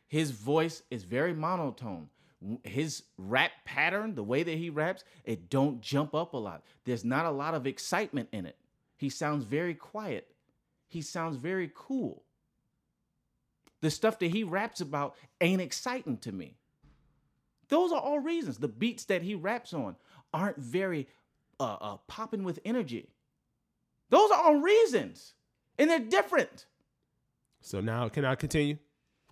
[0.09, 2.09] His voice is very monotone.
[2.63, 6.63] His rap pattern, the way that he raps, it don't jump up a lot.
[6.85, 8.57] There's not a lot of excitement in it.
[8.97, 10.29] He sounds very quiet.
[10.89, 12.23] He sounds very cool.
[13.81, 16.57] The stuff that he raps about ain't exciting to me.
[17.69, 18.59] Those are all reasons.
[18.59, 19.97] The beats that he raps on
[20.33, 21.07] aren't very
[21.61, 23.11] uh, uh, popping with energy.
[24.11, 25.35] Those are all reasons,
[25.79, 26.67] and they're different.
[27.61, 28.79] So now can I continue?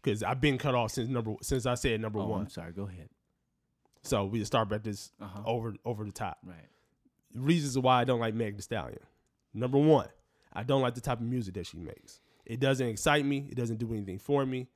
[0.06, 2.42] Because I've been cut off since number since I said number Oh, one.
[2.42, 2.70] I'm sorry.
[2.72, 3.08] Go ahead.
[4.02, 5.42] So we just start at this Uh-huh.
[5.44, 6.38] over over the top.
[6.44, 6.68] Right.
[7.34, 9.00] Reasons why I don't like Meg Thee Stallion.
[9.52, 10.06] Number one,
[10.52, 12.20] I don't like the type of music that she makes.
[12.44, 13.48] It doesn't excite me.
[13.50, 14.68] It doesn't do anything for me.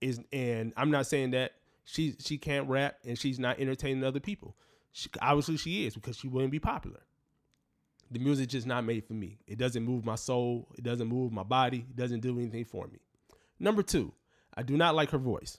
[0.00, 1.52] Is and I'm not saying that
[1.84, 4.56] She she can't rap and she's not entertaining other people.
[4.90, 7.02] She, obviously, she is because she wouldn't be popular.
[8.10, 9.38] The music just not made for me.
[9.46, 10.66] It doesn't move my soul.
[10.76, 11.86] It doesn't move my body.
[11.88, 12.98] It doesn't do anything for me.
[13.60, 14.12] Number two,
[14.56, 15.58] I do not like her voice.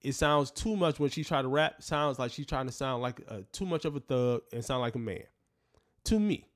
[0.00, 1.82] It sounds too much when she try to rap.
[1.82, 4.80] Sounds like she's trying to sound like a, too much of a thug and sound
[4.80, 5.22] like a man.
[6.04, 6.48] To me,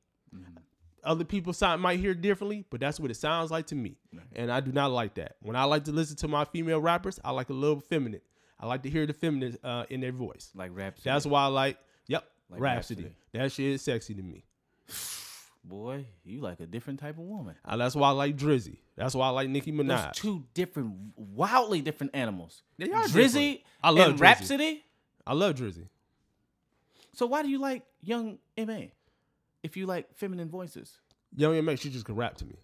[1.04, 3.96] other people sound, might hear differently, but that's what it sounds like to me.
[4.34, 5.36] And I do not like that.
[5.40, 8.22] When I like to listen to my female rappers, I like a little feminine.
[8.58, 10.50] I like to hear the feminine uh, in their voice.
[10.54, 10.96] Like rap.
[11.04, 11.78] That's why I like,
[12.08, 13.02] yep, Like Rapsody.
[13.02, 13.16] Rapsody.
[13.32, 14.44] That shit is sexy to me.
[15.64, 17.54] boy, you like a different type of woman.
[17.64, 18.78] Uh, that's why I like Drizzy.
[18.96, 19.86] That's why I like Nicki Minaj.
[20.06, 22.62] Those two different, wildly different animals.
[22.78, 23.60] They are Drizzy different.
[23.82, 24.22] I love and Drizzy.
[24.22, 24.84] Rapsody.
[25.26, 25.88] I love Drizzy.
[27.12, 28.92] So why do you like Young M.A?
[29.62, 30.98] If you like feminine voices,
[31.36, 31.76] Young M.A.
[31.76, 32.56] she just can rap to me.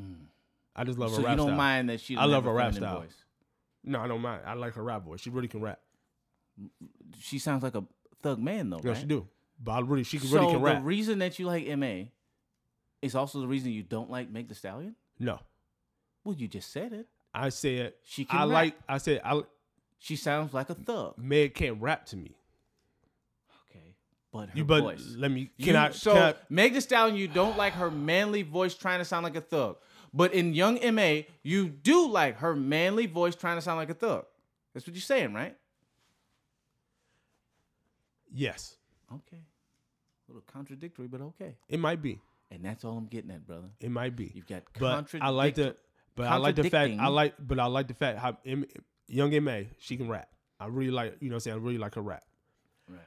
[0.00, 0.26] Mm.
[0.76, 1.56] I just love so her you rap don't style.
[1.56, 2.16] mind that she.
[2.16, 3.00] I love her rap style.
[3.00, 3.14] Voice.
[3.84, 4.42] No, I don't mind.
[4.46, 5.20] I like her rap voice.
[5.20, 5.80] She really can rap.
[7.20, 7.84] She sounds like a
[8.22, 8.98] thug man though, No, right?
[8.98, 9.26] she do.
[9.62, 10.76] But I really, she can so really can rap.
[10.78, 12.04] the reason that you like Ma
[13.02, 14.94] is also the reason you don't like Meg Thee Stallion.
[15.18, 15.38] no,
[16.24, 17.06] Well, you just said it.
[17.34, 18.48] I said She can I rap.
[18.52, 18.76] like.
[18.88, 19.42] I said I.
[19.98, 21.18] She sounds like a thug.
[21.18, 22.36] Meg can't rap to me.
[23.70, 23.94] Okay,
[24.32, 25.14] but her You but voice.
[25.16, 25.50] let me.
[25.56, 25.90] You- Can I?
[25.90, 29.24] so can I- Meg Thee Stallion, you don't like her manly voice trying to sound
[29.24, 29.76] like a thug.
[30.12, 33.94] But in Young M.A, you do like her manly voice trying to sound like a
[33.94, 34.26] thug.
[34.72, 35.56] That's what you're saying, right?
[38.32, 38.76] yes,
[39.12, 39.36] Okay.
[40.28, 41.56] A little contradictory, but okay.
[41.68, 42.20] it might be.
[42.50, 43.68] And that's all I'm getting at, brother.
[43.80, 44.32] It might be.
[44.34, 45.76] You've got But I like the.
[46.16, 46.94] But I like the fact.
[46.98, 47.34] I like.
[47.38, 48.64] But I like the fact how M,
[49.08, 49.68] Young M.A.
[49.78, 50.28] She can rap.
[50.60, 51.16] I really like.
[51.20, 52.24] You know, what I'm saying I really like her rap.
[52.88, 53.00] Right.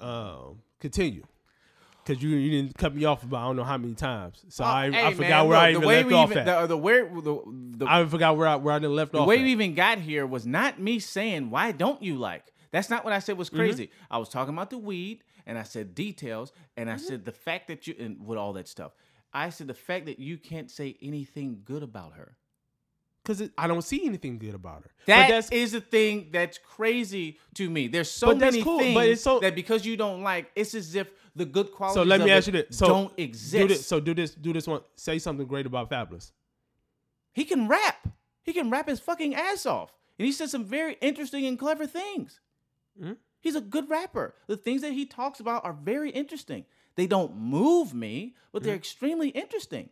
[0.00, 1.22] Um, continue.
[2.04, 4.62] Cause you you didn't cut me off about I don't know how many times, so
[4.62, 6.60] I, hey, I forgot man, where I look, even the way left off even, at.
[6.60, 7.42] The, the where the,
[7.78, 9.24] the, I forgot where I where I done left the off.
[9.24, 9.42] The way at.
[9.42, 12.44] we even got here was not me saying why don't you like.
[12.70, 13.56] That's not what I said was Mm-hmm.
[13.58, 13.90] crazy.
[14.08, 16.94] I was talking about the weed, and I said details, and Mm-hmm.
[16.94, 18.92] I said the fact that you and with all that stuff.
[19.36, 22.36] I said the fact that you can't say anything good about her.
[23.24, 24.90] Cause I don't see anything good about her.
[25.06, 27.88] That that's is the thing that's crazy to me.
[27.88, 30.94] There's so many cool, things but it's so- that because you don't like, it's as
[30.94, 32.08] if the good qualities so.
[32.08, 32.78] Let me of ask you it this.
[32.78, 33.68] So don't Do exist.
[33.68, 34.30] this, so do this.
[34.34, 34.80] Do this one.
[34.94, 36.30] Say something great about Fabolous.
[37.32, 38.08] He can rap.
[38.44, 39.92] He can rap his fucking ass off.
[40.18, 42.40] And he said some very interesting and clever things.
[42.98, 43.16] Mhm.
[43.40, 44.34] He's a good rapper.
[44.46, 46.64] The things that he talks about are very interesting.
[46.96, 49.90] They don't move me, but they're extremely interesting.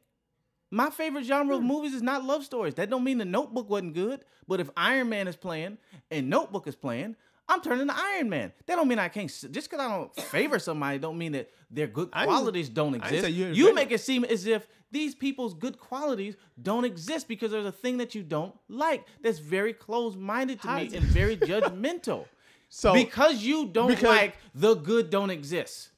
[0.70, 2.74] My favorite genre of movies is not love stories.
[2.74, 4.24] That don't mean the notebook wasn't good.
[4.48, 5.78] But if Iron Man is playing
[6.10, 7.16] and Notebook is playing,
[7.48, 8.52] I'm turning to Iron Man.
[8.66, 11.86] That don't mean I can't just because I don't favor somebody don't mean that their
[11.86, 13.28] good qualities don't exist.
[13.30, 17.72] you make it seem as if these people's good qualities don't exist because there's a
[17.72, 22.26] thing that you don't like that's very closed-minded to me and very judgmental.
[22.70, 25.90] So because you don't because- like the good don't exist.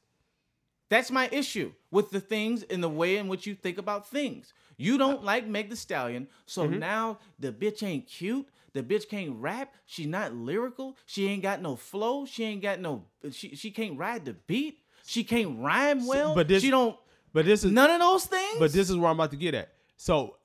[0.88, 4.52] That's my issue with the things in the way in which you think about things.
[4.76, 6.78] You don't like Meg Thee Stallion, so Mm-hmm.
[6.78, 8.46] now the bitch ain't cute.
[8.72, 9.74] The bitch can't rap.
[9.86, 10.96] She's not lyrical.
[11.06, 12.26] She ain't got no flow.
[12.26, 13.04] She ain't got no.
[13.32, 14.80] She she can't ride the beat.
[15.06, 16.34] She can't rhyme well.
[16.34, 16.96] but this- she don't.
[17.32, 18.58] but this is None of those things.
[18.58, 19.72] But this is where I'm about to get at.
[19.96, 20.36] So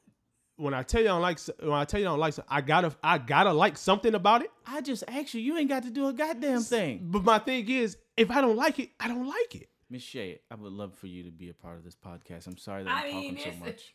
[0.55, 2.61] when I tell you I don't like, when I tell you I don't like, I
[2.61, 4.51] gotta, I gotta like something about it.
[4.65, 5.41] I just asked you.
[5.41, 6.99] You ain't got to do a goddamn thing.
[7.11, 9.67] But my thing is, if I don't like it, I don't like it.
[9.91, 12.47] Miss Shay, I would love for you to be a part of this podcast.
[12.47, 13.93] I'm sorry that I I'm mean, talking so much.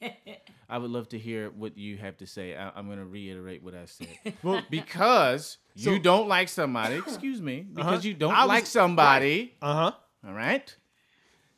[0.68, 2.54] I would love to hear what you have to say.
[2.54, 4.08] I, I'm going to reiterate what I said.
[4.42, 8.08] Well, because So- you don't like somebody, excuse me, because Uh-huh.
[8.08, 9.92] you don't I was- like somebody, uh huh.
[10.28, 10.76] all right?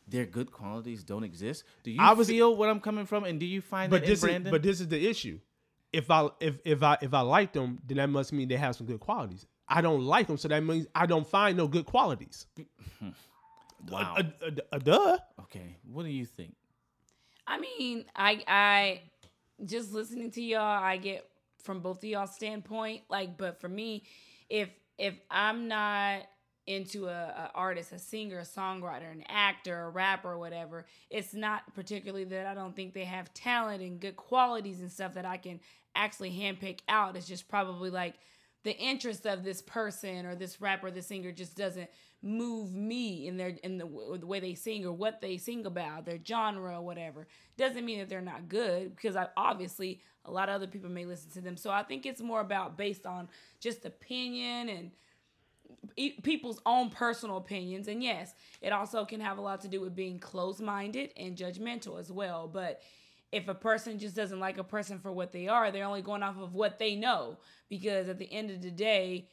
[0.07, 1.65] Their good qualities don't exist.
[1.83, 4.07] Do you I was- feel what I'm coming from, and do you find But that
[4.07, 5.41] this in is, but this is the issue.
[5.93, 8.77] If I, if if I, if I like them, then that must mean they have
[8.77, 9.47] some good qualities.
[9.69, 12.47] I don't like them, so that means I don't find no good qualities.
[13.89, 14.17] wow.
[14.17, 15.19] A, a, a- a duh.
[15.43, 16.55] okay, what do you think?
[17.47, 19.01] I mean, I I
[19.65, 21.29] just listening to y'all, I get
[21.63, 23.03] from both of y'all standpoint.
[23.09, 24.05] Like, but for me,
[24.49, 24.69] if
[24.99, 26.23] if I'm not
[26.67, 31.33] into a, a artist, a singer, a songwriter, an actor, a rapper, or whatever, it's
[31.33, 35.25] not particularly that I don't think they have talent and good qualities and stuff that
[35.25, 35.61] I can
[35.95, 37.17] actually handpick out.
[37.17, 38.17] It's just probably like
[38.65, 41.89] the interest of this person or this rapper, this singer just doesn't
[42.23, 43.87] move me in their in the,
[44.19, 47.27] the way they sing or what they sing about, their genre or whatever.
[47.57, 51.05] Doesn't mean that they're not good because I obviously a lot of other people may
[51.05, 51.57] listen to them.
[51.57, 53.29] So I think it's more about based on
[53.61, 54.91] just opinion and
[56.23, 57.89] people's own personal opinions.
[57.89, 61.37] And yes, it also can have a lot to do with being closed minded and
[61.37, 62.49] judgmental as well.
[62.49, 62.83] But
[63.31, 66.23] if a person just doesn't like a person for what they are, they're only going
[66.23, 67.39] off of what they know.
[67.69, 69.29] Because at the end of the day,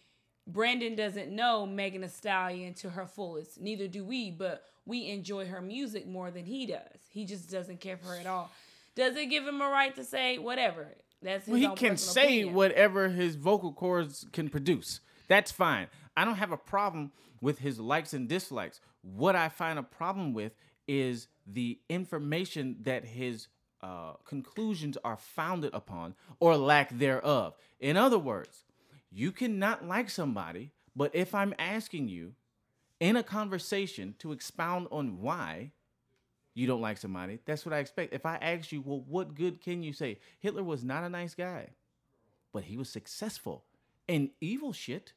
[0.47, 3.59] Brandon doesn't know Megan Thee Stallion to her fullest.
[3.59, 6.99] Neither do we, but we enjoy her music more than he does.
[7.09, 8.51] He just doesn't care for her at all.
[8.95, 10.87] Does it give him a right to say whatever?
[11.21, 12.53] That's his Well, he can say opinion.
[12.53, 14.99] whatever his vocal cords can produce.
[15.27, 15.87] That's fine.
[16.15, 18.79] I don't have a problem with his likes and dislikes.
[19.01, 20.53] What I find a problem with
[20.87, 23.47] is the information that his
[23.81, 27.55] uh, conclusions are founded upon or lack thereof.
[27.79, 28.64] In other words,
[29.15, 32.33] you cannot like somebody, but if I'm asking you
[32.99, 35.71] in a conversation to expound on why,
[36.53, 37.39] you don't like somebody.
[37.45, 38.13] That's what I expect.
[38.13, 40.19] If I ask you, well, what good can you say?
[40.39, 41.69] Hitler was not a nice guy,
[42.51, 43.63] but he was successful
[44.05, 45.13] in evil shit.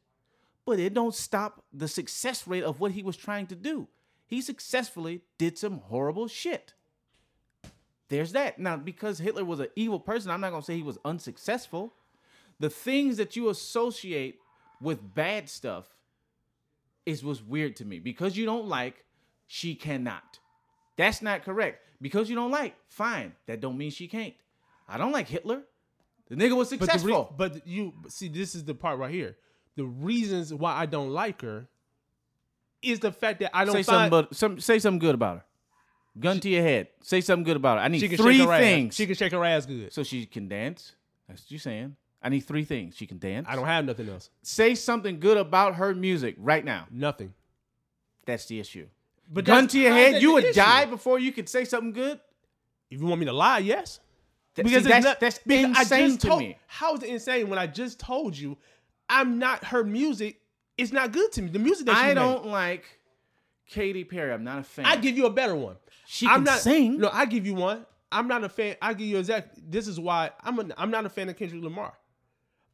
[0.65, 3.89] But it don't stop the success rate of what he was trying to do.
[4.27, 6.73] He successfully did some horrible shit.
[8.11, 8.61] There's that.
[8.61, 11.95] Now, because Hitler was an evil person, I'm not gonna say he was unsuccessful.
[12.61, 14.39] The things that you associate
[14.81, 15.87] with bad stuff
[17.07, 17.99] is what's weird to me.
[17.99, 19.05] Because you don't like,
[19.47, 20.39] she cannot.
[20.97, 21.83] That's not correct.
[22.01, 23.33] Because you don't like, fine.
[23.47, 24.35] That don't mean she can't.
[24.89, 25.63] I don't like Hitler.
[26.29, 27.35] The nigga was But, re- successful.
[27.37, 29.37] but you see, this is the part right here.
[29.77, 31.69] The reasons why I don't like her
[32.83, 35.39] is the fact that I don't say find something, but some say something good about
[35.39, 35.45] her.
[36.21, 36.89] Gun to your head.
[37.03, 37.85] Say something good about her.
[37.85, 38.93] I need she can three shake her things.
[38.93, 38.97] Ass.
[38.97, 39.93] She can shake her ass good.
[39.93, 40.93] so she can dance.
[41.29, 41.97] That's what you're saying.
[42.23, 42.97] I need three things.
[42.97, 43.47] She can dance.
[43.49, 44.31] I don't have nothing else.
[44.43, 46.87] say something good about her music right now.
[46.91, 47.33] Nothing.
[48.27, 48.87] That's the issue.
[49.31, 50.55] But Gun to your head, you would issue?
[50.55, 52.19] die before you could say something good.
[52.91, 54.01] If you want me to lie, yes.
[54.55, 56.57] Th- Because see, that's not- that's because I insane to told- me.
[56.67, 58.57] How is it insane when I just told you
[59.09, 60.41] I'm not her music?
[60.77, 61.51] It's not good to me.
[61.51, 62.15] The music that she I made.
[62.15, 62.85] don't like
[63.69, 64.33] Katy Perry.
[64.33, 64.87] I'm not a fan.
[64.87, 65.77] I give you a better one.
[66.07, 66.99] She I'm can not sing.
[66.99, 67.85] No, I give you one.
[68.11, 68.77] I'm not a fan.
[68.81, 69.59] I give you exact.
[69.71, 70.59] This is why I'm.
[70.59, 71.93] A, I'm not a fan of Kendrick Lamar.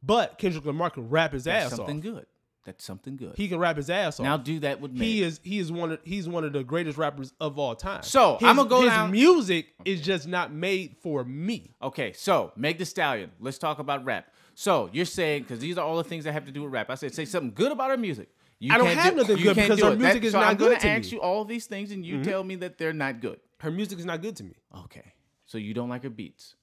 [0.05, 2.03] But Kendrick Lamar can rap his That's ass something off.
[2.03, 2.27] good.
[2.65, 3.35] That's something good.
[3.37, 4.25] He can rap his ass off.
[4.25, 5.05] now do that with me.
[5.05, 8.03] he is he is one of he's one of the greatest rappers of all time.
[8.03, 11.75] So, his, I'ma go his down- music is just not made for me.
[11.83, 13.31] Okay, so Meg Thee Stallion.
[13.39, 14.29] Let's talk about rap.
[14.55, 16.89] So you're saying because these are all the things that have to do with rap.
[16.89, 18.29] I said say something good about her music.
[18.61, 19.99] You I don't can't have do- nothing good because her it.
[19.99, 21.07] music is so not I'm good gonna to ask me.
[21.09, 21.15] Mm-hmm.
[21.17, 23.41] you all these things, and you tell me that they're not good.
[23.59, 24.55] Her music is not good to me.
[24.85, 25.13] Okay,
[25.45, 26.55] so you don't like her beats?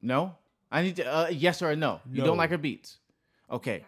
[0.00, 0.36] No,
[0.70, 2.00] I need to uh, yes or a no.
[2.10, 2.26] You No.
[2.26, 2.98] don't like her beats?
[3.50, 3.84] Okay,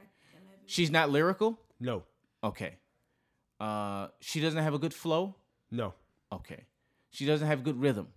[0.67, 1.59] she's not lyrical.
[1.81, 2.03] No,
[2.45, 2.77] Okay,
[3.61, 5.35] uh, she doesn't have a good flow.
[5.71, 5.95] no,
[6.33, 6.65] Okay,
[7.11, 8.09] she doesn't have good rhythm.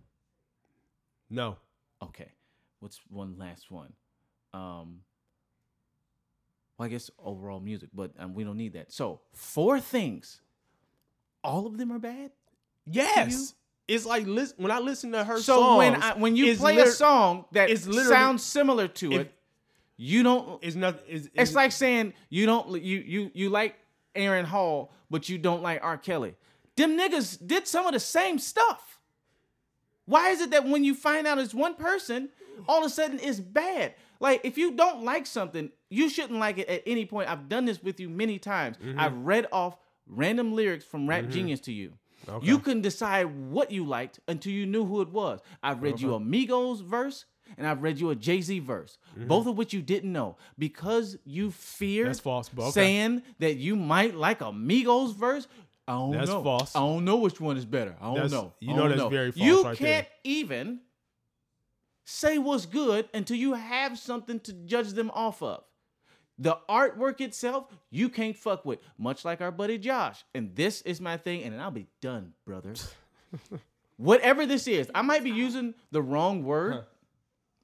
[1.30, 1.58] no.
[2.04, 2.32] Okay.
[2.80, 3.94] What's one last one?
[4.54, 5.02] Um
[6.78, 8.92] well, I guess overall music, but um, we don't need that.
[8.92, 10.42] So, four things.
[11.44, 12.32] All of them are bad?
[12.86, 13.54] Yes.
[13.88, 15.78] It's like listen, when I listen to her so songs.
[15.78, 19.32] when I, when you it's play a song that sounds similar to if- it,
[19.98, 21.00] you don't it's not.
[21.08, 23.76] It's, it's like saying you don't you you you like
[24.16, 25.98] Aaron Hall, but you don't like R.
[25.98, 26.36] Kelly.
[26.76, 29.00] Them niggas did some of the same stuff.
[30.06, 32.30] Why is it that when you find out it's one person,
[32.68, 33.94] all of a sudden it's bad?
[34.20, 37.30] Like if you don't like something, you shouldn't like it at any point.
[37.30, 38.78] I've done this with you many times.
[38.78, 39.00] Mm-hmm.
[39.00, 39.78] I've read off
[40.08, 41.32] random lyrics from Rap mm-hmm.
[41.32, 41.94] Genius to you.
[42.42, 45.40] You couldn't decide what you liked until you knew who it was.
[45.64, 47.26] I've read you a Migos verse
[47.58, 49.28] and I've read you a Jay Z verse, mm-hmm.
[49.28, 52.72] both of which you didn't know because you feared That's false, okay.
[52.72, 55.48] saying that you might like a Migos verse.
[55.88, 56.44] I don't That's know.
[56.44, 56.76] false.
[56.76, 57.96] I don't know which one is better.
[58.02, 58.54] I don't That's- know.
[58.60, 60.08] you know that's very false You right can't there.
[60.24, 60.80] even
[62.06, 65.64] say what's good until you have something to judge them off of.
[66.38, 70.24] The artwork itself, you can't fuck with, much like our buddy Josh.
[70.34, 72.74] And this is my thing, and then I'll be done, brother.
[73.98, 76.84] Whatever this is, I might be using the wrong word.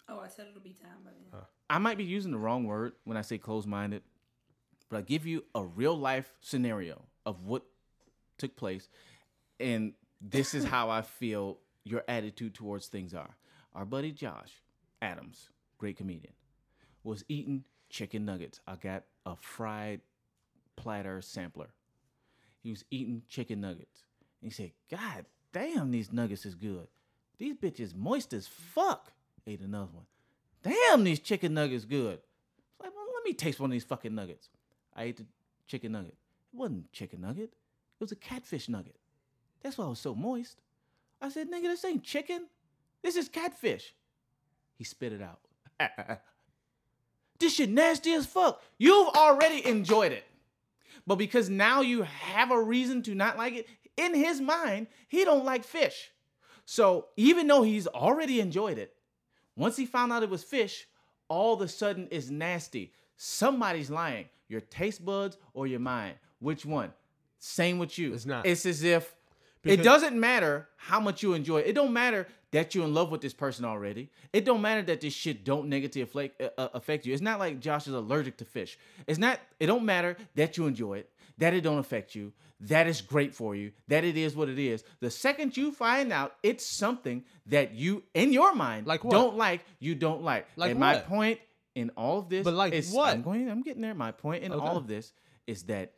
[0.08, 1.42] Oh, I said it'll be time by then.
[1.72, 4.02] I might be using the wrong word when I say closed minded,
[4.90, 7.64] but I give you a real life scenario of what
[8.38, 8.90] took place.
[9.58, 13.38] And this is how I feel your attitude towards things are.
[13.74, 14.62] Our buddy Josh
[15.02, 16.34] Adams, great comedian,
[17.06, 18.60] was eating chicken nuggets.
[18.68, 20.02] I got a fried
[20.76, 21.70] platter sampler.
[22.64, 24.04] He was eating chicken nuggets.
[24.42, 26.88] And he said, God damn, these nuggets is good.
[27.38, 29.12] These bitches moist as fuck.
[29.46, 30.06] Ate another one.
[30.64, 32.20] Damn, these chicken nuggets good.
[32.80, 34.50] Like, well, let me taste one of these fucking nuggets.
[34.96, 35.26] I ate the
[35.68, 36.16] chicken nugget.
[36.54, 37.54] It wasn't chicken nugget.
[37.54, 38.96] It was a catfish nugget.
[39.62, 40.62] That's why it was so moist.
[41.22, 42.48] I said, nigga, this ain't chicken.
[43.04, 43.94] This is catfish.
[44.78, 45.40] He spit it out.
[47.42, 48.62] this shit nasty as fuck.
[48.78, 50.24] You've already enjoyed it.
[51.06, 53.68] But because now you have a reason to not like it,
[53.98, 56.12] in his mind, he don't like fish.
[56.66, 58.96] So even though he's already enjoyed it,
[59.58, 60.88] once he found out it was fish,
[61.28, 62.94] all of a sudden it's nasty.
[63.18, 64.26] somebody's lying.
[64.48, 66.16] Your taste buds or your mind.
[66.40, 66.92] Which one?
[67.38, 68.14] Same with you.
[68.16, 68.46] It's not.
[68.48, 69.16] It's as if
[69.62, 71.68] Because- it doesn't matter how much you enjoy it.
[71.68, 74.10] It don't matter that you're in love with this person already.
[74.34, 77.14] It don't matter that this shit don't negatively affect, uh, uh, affect you.
[77.14, 78.78] It's not like Josh is allergic to fish.
[79.08, 79.40] It's not.
[79.60, 83.34] It don't matter that you enjoy it, that it don't affect you, that it's great
[83.34, 84.84] for you, that it is what it is.
[85.00, 89.12] The second you find out it's something that you in your mind Like what?
[89.12, 90.48] don't like, you don't like.
[90.56, 91.40] Like and my point
[91.74, 93.14] in all of this, But like is, what?
[93.14, 93.50] I'm going.
[93.50, 93.94] I'm getting there.
[93.96, 94.66] My point in Okay.
[94.66, 95.14] all of this
[95.48, 95.94] is that.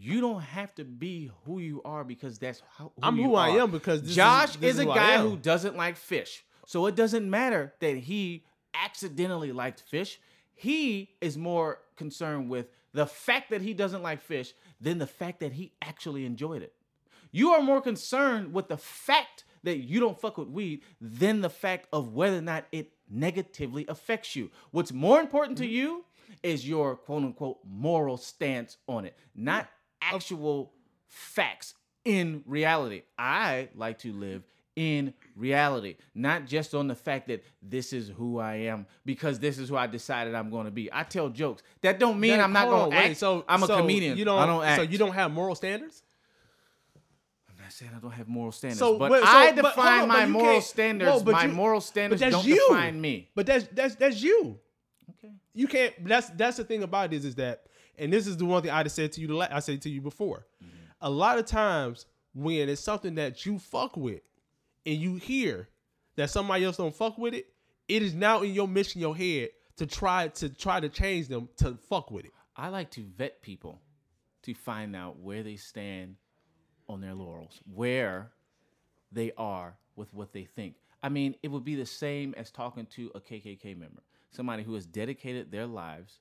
[0.00, 3.50] You don't have to be who you are because that's how who I'm who I
[3.50, 6.44] am because Josh is, is a who guy who doesn't like fish.
[6.66, 10.20] So it doesn't matter that he accidentally liked fish.
[10.54, 15.40] He is more concerned with the fact that he doesn't like fish than the fact
[15.40, 16.72] that he actually enjoyed it.
[17.32, 21.50] You are more concerned with the fact that you don't fuck with weed than the
[21.50, 24.50] fact of whether or not it negatively affects you.
[24.70, 25.72] What's more important to mm-hmm.
[25.72, 26.04] you
[26.42, 29.68] is your quote unquote moral stance on it, not
[30.12, 30.72] actual
[31.08, 31.74] facts
[32.04, 33.02] in reality.
[33.18, 34.42] I like to live
[34.76, 39.56] in reality, not just on the fact that this is who I am because this
[39.58, 40.92] is who I decided I'm going to be.
[40.92, 41.62] I tell jokes.
[41.82, 43.16] That don't mean That- I'm not going to wait, act.
[43.18, 44.18] So I'm a so comedian.
[44.18, 44.38] You don't.
[44.38, 44.76] I don't act.
[44.76, 46.02] So you don't have moral standards.
[47.48, 50.02] I'm not saying I don't have moral standards, So, but but- so- I but define
[50.02, 51.08] on, my moral standards.
[51.08, 52.56] no, but my you- moral standards don't you.
[52.68, 53.30] define me.
[53.36, 54.58] But that's that's that's you.
[55.18, 55.32] Okay.
[55.54, 55.94] You can't.
[56.04, 57.66] That's that's the thing about it is is that,
[57.98, 59.40] and this is the one thing I said to you.
[59.40, 60.46] I said to you before.
[61.00, 64.22] A lot of times when it's something that you fuck with,
[64.86, 65.68] and you hear
[66.16, 67.46] that somebody else don't fuck with it,
[67.88, 71.48] it is now in your mission, your head to try to try to change them
[71.56, 72.32] to fuck with it.
[72.56, 73.80] I like to vet people
[74.42, 76.16] to find out where they stand
[76.88, 78.30] on their laurels, where
[79.10, 80.74] they are with what they think.
[81.02, 84.74] I mean, it would be the same as talking to a KKK member, somebody who
[84.74, 86.20] has dedicated their lives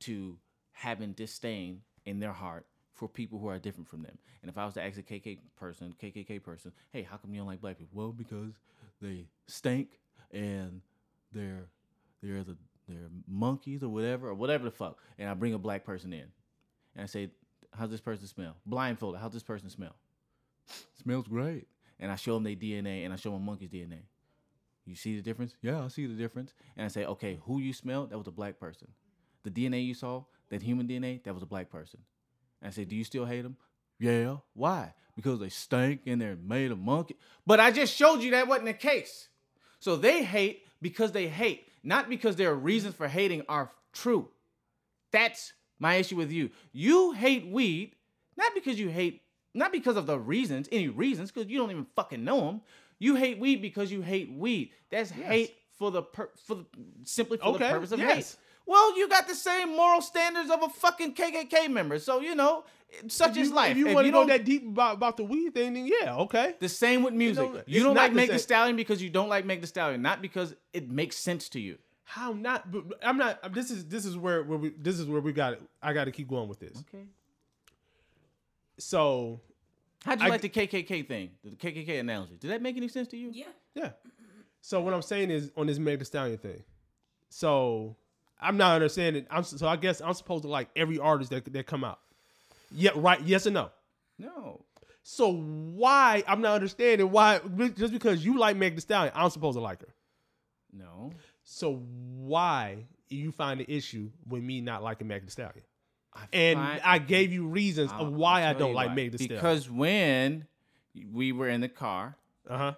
[0.00, 0.36] to
[0.74, 4.16] having disdain in their heart for people who are different from them.
[4.42, 7.40] And if I was to ask a KK person, KKK person, hey, how come you
[7.40, 8.00] don't like black people?
[8.00, 8.52] Well, because
[9.00, 9.98] they stink
[10.32, 10.80] and
[11.32, 11.66] they're
[12.22, 12.56] they're the
[12.88, 14.98] they're monkeys or whatever or whatever the fuck.
[15.18, 16.26] And I bring a black person in,
[16.94, 17.30] and I say,
[17.72, 19.20] "How's this person smell?" Blindfolded.
[19.20, 19.96] How's this person smell?
[21.02, 21.66] Smells great.
[22.00, 24.00] And I show them their DNA, and I show them monkey's DNA.
[24.84, 25.54] You see the difference?
[25.62, 26.52] Yeah, I see the difference.
[26.76, 28.10] And I say, okay, who you smelled?
[28.10, 28.88] That was a black person.
[29.42, 30.24] The DNA you saw,
[30.54, 31.98] that human DNA, that was a black person.
[32.62, 33.56] And I said, do you still hate them?
[33.98, 34.36] Yeah.
[34.54, 34.94] Why?
[35.16, 37.16] Because they stink and they're made of monkey.
[37.44, 39.26] But I just showed you that wasn't the case.
[39.80, 44.28] So they hate because they hate, not because their reasons for hating are true.
[45.10, 46.50] That's my issue with you.
[46.72, 47.96] You hate weed,
[48.36, 49.22] not because you hate,
[49.54, 52.60] not because of the reasons, any reasons, because you don't even fucking know them.
[53.00, 54.70] You hate weed because you hate weed.
[54.92, 56.66] That's hate for the per, for the,
[57.02, 58.14] simply for the purpose of yes.
[58.14, 58.36] hate.
[58.66, 62.64] Well, you got the same moral standards of a fucking KKK member, so you know,
[63.08, 63.72] such If is life.
[63.72, 66.54] If you want to go that deep about, about the weed thing, then yeah, okay.
[66.60, 67.52] the same with music.
[67.52, 68.38] know, You, don't not like the the.
[68.38, 71.78] Stallion because you don't like Meg Thee Stallion, not because it makes sense to you.
[72.04, 72.70] How not?
[72.70, 73.52] But but I'm not.
[73.52, 75.62] This is this is where where we this is where we got it.
[75.82, 76.76] I got to keep going with this.
[76.88, 77.04] Okay.
[78.78, 79.40] So
[80.04, 82.36] How'd you I- like the KKK thing, the KKK analogy?
[82.38, 83.30] Did that make any sense to you?
[83.32, 83.46] Yeah.
[83.74, 83.90] yeah.
[84.60, 86.62] So what I'm saying is on this Meg Thee Stallion thing.
[87.30, 87.96] So
[88.40, 89.26] I'm not understanding.
[89.30, 91.98] I'm so I guess I'm supposed to like every artist that that come out.
[92.70, 93.20] Yeah, right.
[93.22, 93.70] Yes or no.
[94.18, 94.64] No.
[95.02, 97.40] So why I'm not understanding why
[97.76, 99.94] just because you like Meg Thee Stallion, I'm supposed to like her.
[100.72, 101.12] No.
[101.44, 105.62] So why you find the issue with me not liking Meg Thee Stallion?
[106.14, 108.94] I And I gave you reasons I'll- of why I don't like why.
[108.94, 109.36] Meg Thee Stallion.
[109.36, 110.46] Because when
[111.12, 112.16] we were in the car
[112.48, 112.72] uh huh.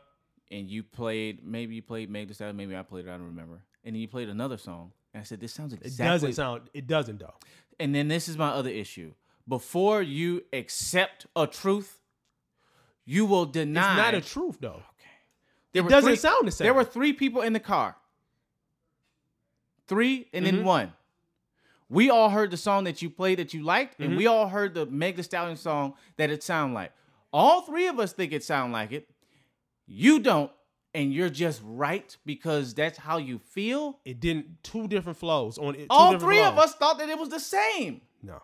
[0.50, 3.26] and you played, maybe you played Meg Thee Stallion, maybe I played it, I don't
[3.26, 3.62] remember.
[3.84, 6.70] And then you played another song, and I said, "This sounds It exactly." doesn't sound.
[6.74, 7.34] It doesn't though.
[7.80, 9.14] And then this is my other issue.
[9.48, 11.98] Before you accept a truth,
[13.06, 13.92] you will deny.
[13.92, 14.82] It's not a truth though.
[14.98, 15.16] Okay.
[15.72, 16.66] There It doesn't three- sound the same.
[16.66, 17.96] There were three people in the car.
[19.86, 20.56] Three and Mm-hmm.
[20.56, 20.92] then one.
[21.88, 24.02] We all heard the song that you played that you liked, Mm-hmm.
[24.02, 26.92] and we all heard the Meg Thee Stallion song that it sound like.
[27.32, 29.08] All three of us think it sound like it.
[29.86, 30.50] You don't,
[30.96, 33.98] and you're just right because that's how you feel.
[34.06, 34.62] It didn't.
[34.64, 35.86] Two different flows on it.
[35.90, 38.00] all three of us thought that it was the same.
[38.22, 38.40] No.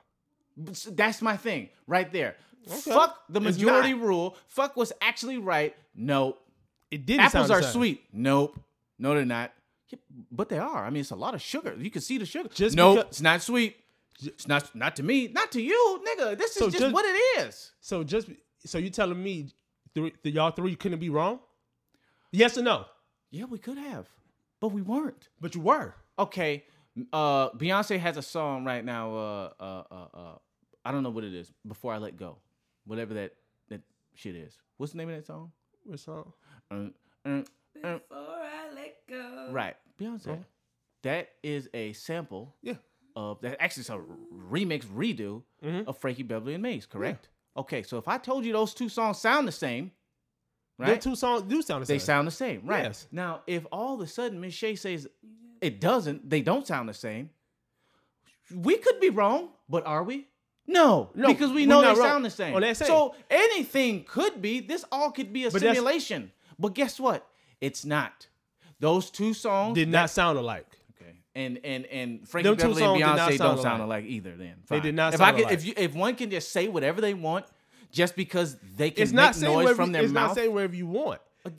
[0.57, 2.37] That's my thing right there.
[2.69, 2.93] Okay.
[2.93, 4.37] Fuck the majority rule.
[4.49, 5.75] Fuck what's actually right.
[5.97, 6.41] Nope.
[6.91, 7.23] It didn't.
[7.23, 8.05] Apples sound are sweet.
[8.13, 8.61] Nope.
[8.99, 9.53] No, they're not.
[9.89, 9.99] Yeah,
[10.31, 10.85] but they are.
[10.85, 11.75] I mean, it's a lot of sugar.
[11.77, 12.51] You can see the sugar.
[12.53, 13.77] Just nope, because- it's not sweet.
[14.23, 16.39] It's not not to me, not to you, nigga.
[16.39, 17.73] This is So just, just- what it is.
[17.81, 18.29] So just
[18.65, 19.49] so you telling me
[19.95, 21.41] three, the y'all three couldn't be wrong?
[22.33, 22.87] Yes or no?
[23.31, 24.09] Yeah, we could have,
[24.61, 25.29] but we weren't.
[25.41, 25.95] But you were.
[26.19, 26.65] Okay,
[27.11, 29.15] Uh, Beyonce has a song right now.
[29.17, 30.39] Uh, uh, uh, uh,
[30.85, 31.51] I don't know what it is.
[31.67, 32.37] Before I let go,
[32.85, 33.33] whatever that
[33.71, 33.81] that
[34.15, 34.59] shit is.
[34.77, 35.53] What's the name of that song?
[35.85, 36.33] What song?
[36.71, 36.93] Um,
[37.25, 37.45] um,
[37.83, 39.49] um, Before I let go.
[39.53, 40.45] right, Beyonce.
[41.03, 42.77] That is a sample Yeah.
[43.17, 43.57] of that.
[43.59, 43.99] Actually, it's a
[44.51, 45.87] remix redo Mhm.
[45.87, 46.85] of Frankie Beverly and Maze.
[46.85, 47.31] Correct.
[47.57, 49.93] Okay, so if I told you those two songs sound the same,
[50.79, 51.01] Right?
[51.01, 51.95] two songs do sound the same.
[51.95, 52.85] They sound the same, right?
[52.85, 53.07] Yes.
[53.13, 55.07] Now, if all of a sudden Miss Shay says
[55.61, 57.31] it doesn't, they don't sound the same.
[58.55, 60.27] We could be wrong, but are we?
[60.67, 61.97] No, No, because we know they wrong.
[61.97, 62.55] sound the same.
[62.55, 64.61] Oh, so anything could be.
[64.61, 66.31] This all could be a But simulation.
[66.59, 67.27] But guess what?
[67.61, 68.29] It's not.
[68.79, 70.67] Those two songs Did not sound alike.
[71.01, 71.13] Okay.
[71.35, 74.03] And and and Frankie Them Beverly and Beyonce sound don't sound alike.
[74.03, 74.37] alike either.
[74.37, 75.55] Then They did not If sound I could, alike.
[75.55, 77.47] if you if one can just say whatever they want,
[77.93, 80.29] just because they can It's make not noise wherever, from their it's mouth.
[80.31, 81.21] not saying wherever you want.
[81.47, 81.51] Uh,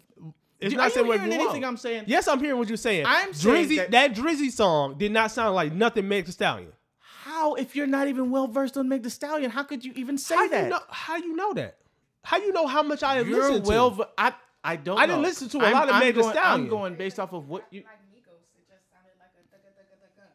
[0.60, 1.66] it's Do- not saying you wherever you anything want.
[1.66, 2.04] I'm saying?
[2.08, 3.06] Yes, I'm hearing what you're saying.
[3.08, 6.72] I'm saying Drizzy, that- that, Drizzy song did not sound like nothing Meg Thee Stallion.
[7.00, 10.18] How, if you're not even well versed on Meg Thee Stallion, how could you even
[10.18, 10.64] say How that?
[10.66, 10.80] you know?
[10.90, 11.78] How you know that?
[12.24, 13.92] How you know how much I have You're listened well.
[13.96, 14.08] to?
[14.18, 14.98] I I don't.
[14.98, 16.62] I didn't listen to a I'm- lot of I'm Meg going, Stallion.
[16.66, 17.82] I'm going based off of what you.
[17.82, 20.32] Like Migos, it just sounded like a dugga dugga dugga.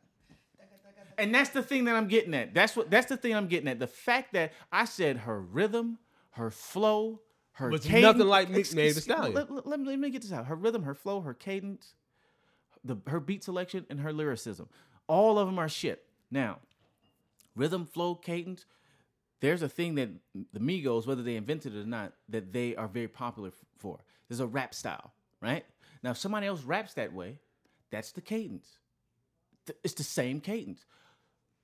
[0.60, 1.07] Dugga dugga dugga.
[1.18, 2.54] And that's the thing that I'm getting at.
[2.54, 2.90] That's what.
[2.90, 3.78] That's the thing I'm getting at.
[3.78, 5.98] The fact that I said her rhythm,
[6.32, 7.20] her flow,
[7.52, 9.34] her Was cadence, nothing like Meg Ex- Thee Stallion.
[9.34, 10.46] Let, let- let me, let me get this out.
[10.46, 11.94] Her rhythm, her flow, her cadence,
[12.84, 14.68] the her beat selection, and her lyricism.
[15.08, 16.04] All of them are shit.
[16.30, 16.58] Now,
[17.56, 18.64] rhythm, flow, cadence.
[19.40, 20.10] There's a thing that
[20.52, 23.98] the Migos, whether they invented it or not, that they are very popular for.
[24.28, 25.64] There's a rap style, right?
[26.02, 27.38] Now, if somebody else raps that way,
[27.90, 28.68] that's the cadence.
[29.84, 30.84] It's the same cadence.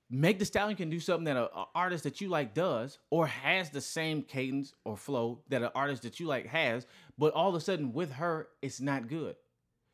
[0.09, 3.27] Meg Thee Stallion can do something that a, a artist that you like does, or
[3.27, 6.85] has the same cadence or flow that an artist that you like has,
[7.17, 9.35] but all of a sudden with her, it's not good.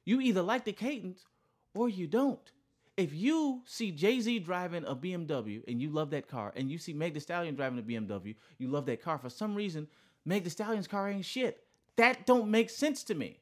[0.04, 1.26] You either like the cadence
[1.74, 2.52] or you don't.
[2.98, 6.78] If you see Jay Z driving a BMW and you love that car, and you
[6.78, 9.18] see Meg Thee Stallion driving a BMW, you love that car.
[9.18, 9.88] For some reason,
[10.26, 11.64] Meg Thee Stallion's car ain't shit.
[11.96, 13.41] That don't make sense to me.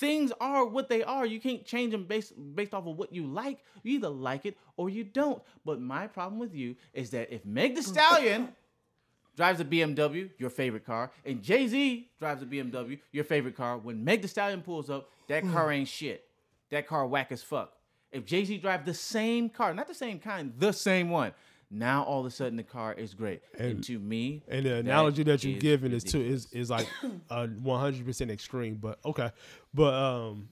[0.00, 1.24] Things are what they are.
[1.24, 3.60] You can't change them based based off of what you like.
[3.84, 5.40] You either like it or you don't.
[5.64, 8.48] But my problem with you is that if Meg Thee Stallion
[9.36, 13.78] drives a BMW, your favorite car, and Jay Z drives a BMW, your favorite car,
[13.78, 15.52] when Meg Thee Stallion pulls up, that hmm.
[15.52, 16.24] car ain't shit.
[16.70, 17.72] That car whack as fuck.
[18.10, 21.32] If Jay Z drives the same car, not the same kind, the same one,
[21.74, 23.42] now all of a sudden the car is great.
[23.58, 26.88] And, And- to me, And the analogy that you're giving is too is is like
[27.30, 29.30] a 100 percent extreme, but okay.
[29.72, 30.48] But um,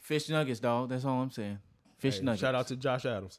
[0.00, 0.88] fish nuggets, dog.
[0.88, 1.58] That's all I'm saying.
[1.98, 2.40] Fish hey, nuggets.
[2.40, 3.38] shout out to Josh Adams.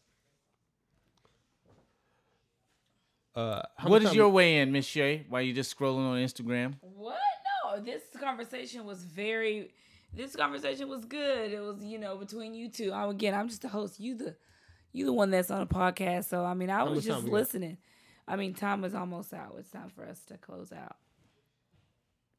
[3.35, 5.25] Uh, how What much is time your we- way in, Miss Shay?
[5.29, 6.75] While you just scrolling on Instagram?
[6.81, 7.17] What?
[7.65, 9.71] No, this conversation was very.
[10.13, 11.51] This conversation was good.
[11.51, 12.91] It was, you know, between you two.
[12.93, 13.99] I'm, again, I'm just the host.
[13.99, 14.35] You the,
[14.97, 16.25] you the one that's on a podcast.
[16.25, 17.77] So I mean, I was just listening.
[18.27, 19.55] I mean, time is almost out.
[19.57, 20.97] It's time for us to close out.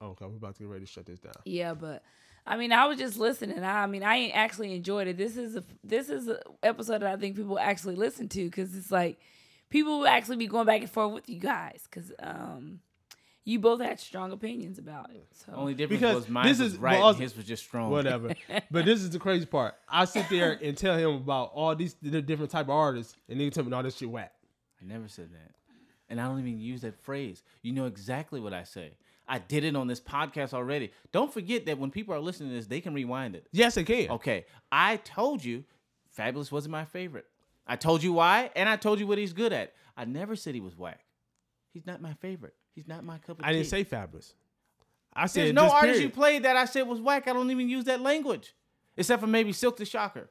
[0.01, 1.33] Okay, we're about to get ready to shut this down.
[1.45, 2.03] Yeah, but
[2.47, 3.63] I mean, I was just listening.
[3.63, 5.17] I, I mean, I actually enjoyed it.
[5.17, 8.77] This is a this is an episode that I think people actually listen to because
[8.77, 9.19] it's like
[9.71, 12.81] people will actually be going back and forth with you guys because um,
[13.49, 15.27] you both had strong opinions about it.
[15.33, 17.47] So Only difference Because was mine this was is- right well, and also- his was
[17.47, 17.91] just strong.
[17.91, 18.35] Whatever.
[18.71, 19.75] but this is the crazy part.
[19.89, 23.41] I sit there and tell him about all these the different type of artists, and
[23.41, 24.33] then tell me all this shit whack.
[24.83, 25.55] I never said that.
[26.11, 27.43] And I don't even use that phrase.
[27.63, 28.93] You know exactly what I say.
[29.27, 30.91] I did it on this podcast already.
[31.13, 33.47] Don't forget that when people are listening to this, they can rewind it.
[33.53, 34.11] Yes, it can.
[34.13, 34.47] Okay.
[34.73, 35.65] I told you
[36.17, 37.27] Fabolous wasn't my favorite.
[37.67, 39.75] I told you why, and I told you what he's good at.
[39.97, 41.01] I never said he was whack.
[41.75, 42.55] He's not my favorite.
[42.79, 44.35] He's not my cup of I didn't say Fabolous.
[45.12, 47.26] I said There's no artist you played that I said was whack.
[47.26, 48.55] I don't even use that language,
[48.97, 50.31] except for maybe Silkk the Shocker.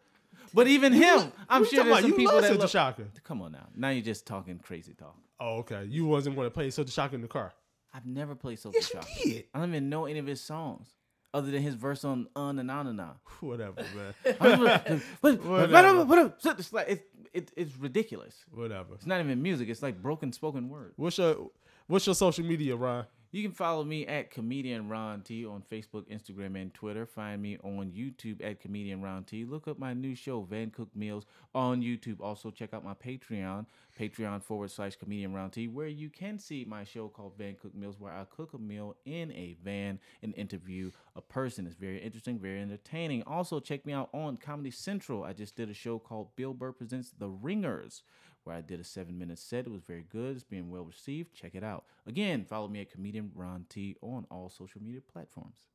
[0.54, 3.08] But even him, I'm sure there's some You people love that Silk the love- Shocker.
[3.26, 3.68] Come on now.
[3.76, 5.18] Now you're just talking crazy talk.
[5.42, 5.84] Oh, okay.
[5.90, 7.54] You wasn't going to play Silkk the Shocker in the car.
[7.94, 9.24] I've never played Silk Yes, the you Shocker.
[9.26, 9.44] did.
[9.54, 10.88] I don't even know any of his songs
[11.34, 14.14] other than his verse on "Un and On and On." Whatever, man.
[15.20, 16.06] What- uh, Whatever.
[16.06, 18.46] what- what- It's like it's it, it's ridiculous.
[18.52, 18.94] Whatever.
[18.96, 19.68] It's not even music.
[19.68, 20.94] It's like broken spoken word.
[20.96, 21.50] What's your
[21.90, 23.06] What's your social media, Ron?
[23.32, 27.06] You can follow me at comedian Ron T on Facebook, Instagram, and Twitter.
[27.06, 29.46] Find me on YouTube at comedian Ron T.
[29.46, 31.26] Look up my new show, Van Cook Meals,
[31.56, 32.20] on YouTube.
[32.20, 33.68] Also check out my Patreon,
[33.98, 37.74] Patreon forward slash comedian Ron T, where you can see my show called Van Cook
[37.74, 41.66] Meals, where I cook a meal in a van and interview a person.
[41.66, 43.24] It's very interesting, very entertaining.
[43.24, 45.24] Also check me out on Comedy Central.
[45.24, 48.04] I just did a show called Bill Burr Presents The Ringers
[48.48, 49.66] where I did a seven minute set.
[49.66, 50.36] It was very good.
[50.36, 51.34] It's being well received.
[51.36, 51.84] Check it out.
[52.08, 55.66] Again, follow me at comedian Ron T on all social media platforms.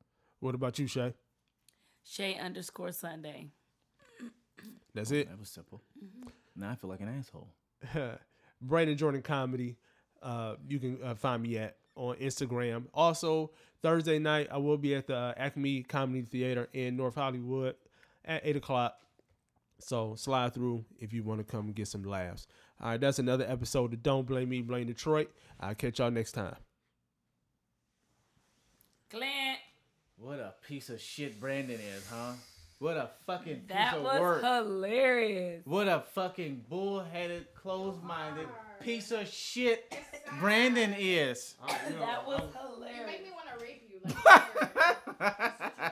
[0.41, 1.13] What about you, Shay?
[2.03, 3.49] Shay underscore Sunday.
[4.95, 5.29] That's it.
[5.29, 5.83] That was simple.
[6.57, 7.49] Now I feel like an asshole.
[8.63, 9.77] Brandon Jordan Comedy.
[10.23, 12.85] Uh, you can uh, find me at on Instagram.
[12.95, 13.51] Also,
[13.83, 17.75] Thursday night I will be at the Acme Comedy Theater in North Hollywood
[18.25, 18.97] at eight o'clock.
[19.85, 22.47] So slide through if you want to come get some laughs.
[22.81, 25.31] All right, that's another episode of Don't Blame Me, Blame Detroit.
[25.61, 26.57] I'll catch y'all next time.
[29.11, 29.59] Clint,
[30.17, 32.33] What a piece of shit Brandon is, huh?
[32.79, 34.43] What a fucking piece that of was work.
[34.43, 35.63] hilarious.
[35.67, 38.49] What a fucking bullheaded, closed-minded
[38.81, 39.95] piece of shit
[40.41, 41.55] Brandon is.
[42.01, 42.99] That was hilarious.
[43.01, 44.01] You make me want to rape you.
[44.25, 45.92] Like,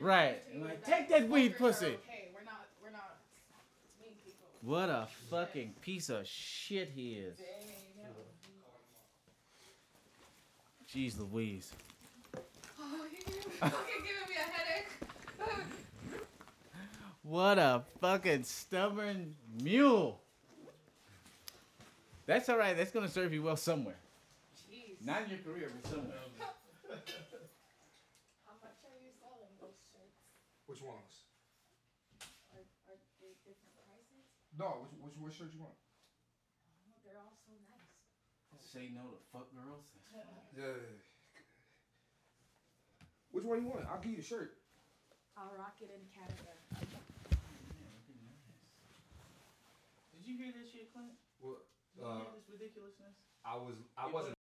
[0.00, 0.42] Right.
[0.60, 1.86] Like, take that weed pussy.
[1.86, 2.66] Okay, we're not.
[2.82, 3.18] We're not
[4.00, 4.48] people.
[4.62, 7.38] What a fucking piece of shit he is.
[10.92, 11.72] Jeez Louise.
[12.78, 14.88] Oh, you're fucking giving me a headache.
[17.22, 20.20] What a fucking stubborn mule.
[22.26, 22.76] That's all right.
[22.76, 23.98] That's gonna serve you well somewhere.
[24.70, 25.04] Jeez.
[25.04, 26.18] Not in your career, but somewhere.
[26.38, 26.46] How
[26.88, 27.10] much
[28.84, 30.16] are you selling those shirts?
[30.76, 31.24] Which ones?
[32.52, 34.28] Are, are they different prices?
[34.60, 35.72] No, which, which, what shirt you want?
[35.72, 37.96] Oh, they're all so nice.
[38.60, 39.88] Say no to fuck girls.
[40.52, 40.76] Yeah.
[43.32, 43.88] Which one you want?
[43.88, 44.60] I'll give you the shirt.
[45.40, 46.52] I'll rock it in Canada.
[50.12, 51.16] Did you hear that shit, Clint?
[51.40, 51.64] Well,
[51.96, 53.16] Did you uh, hear this ridiculousness?
[53.48, 54.35] I was, I wasn't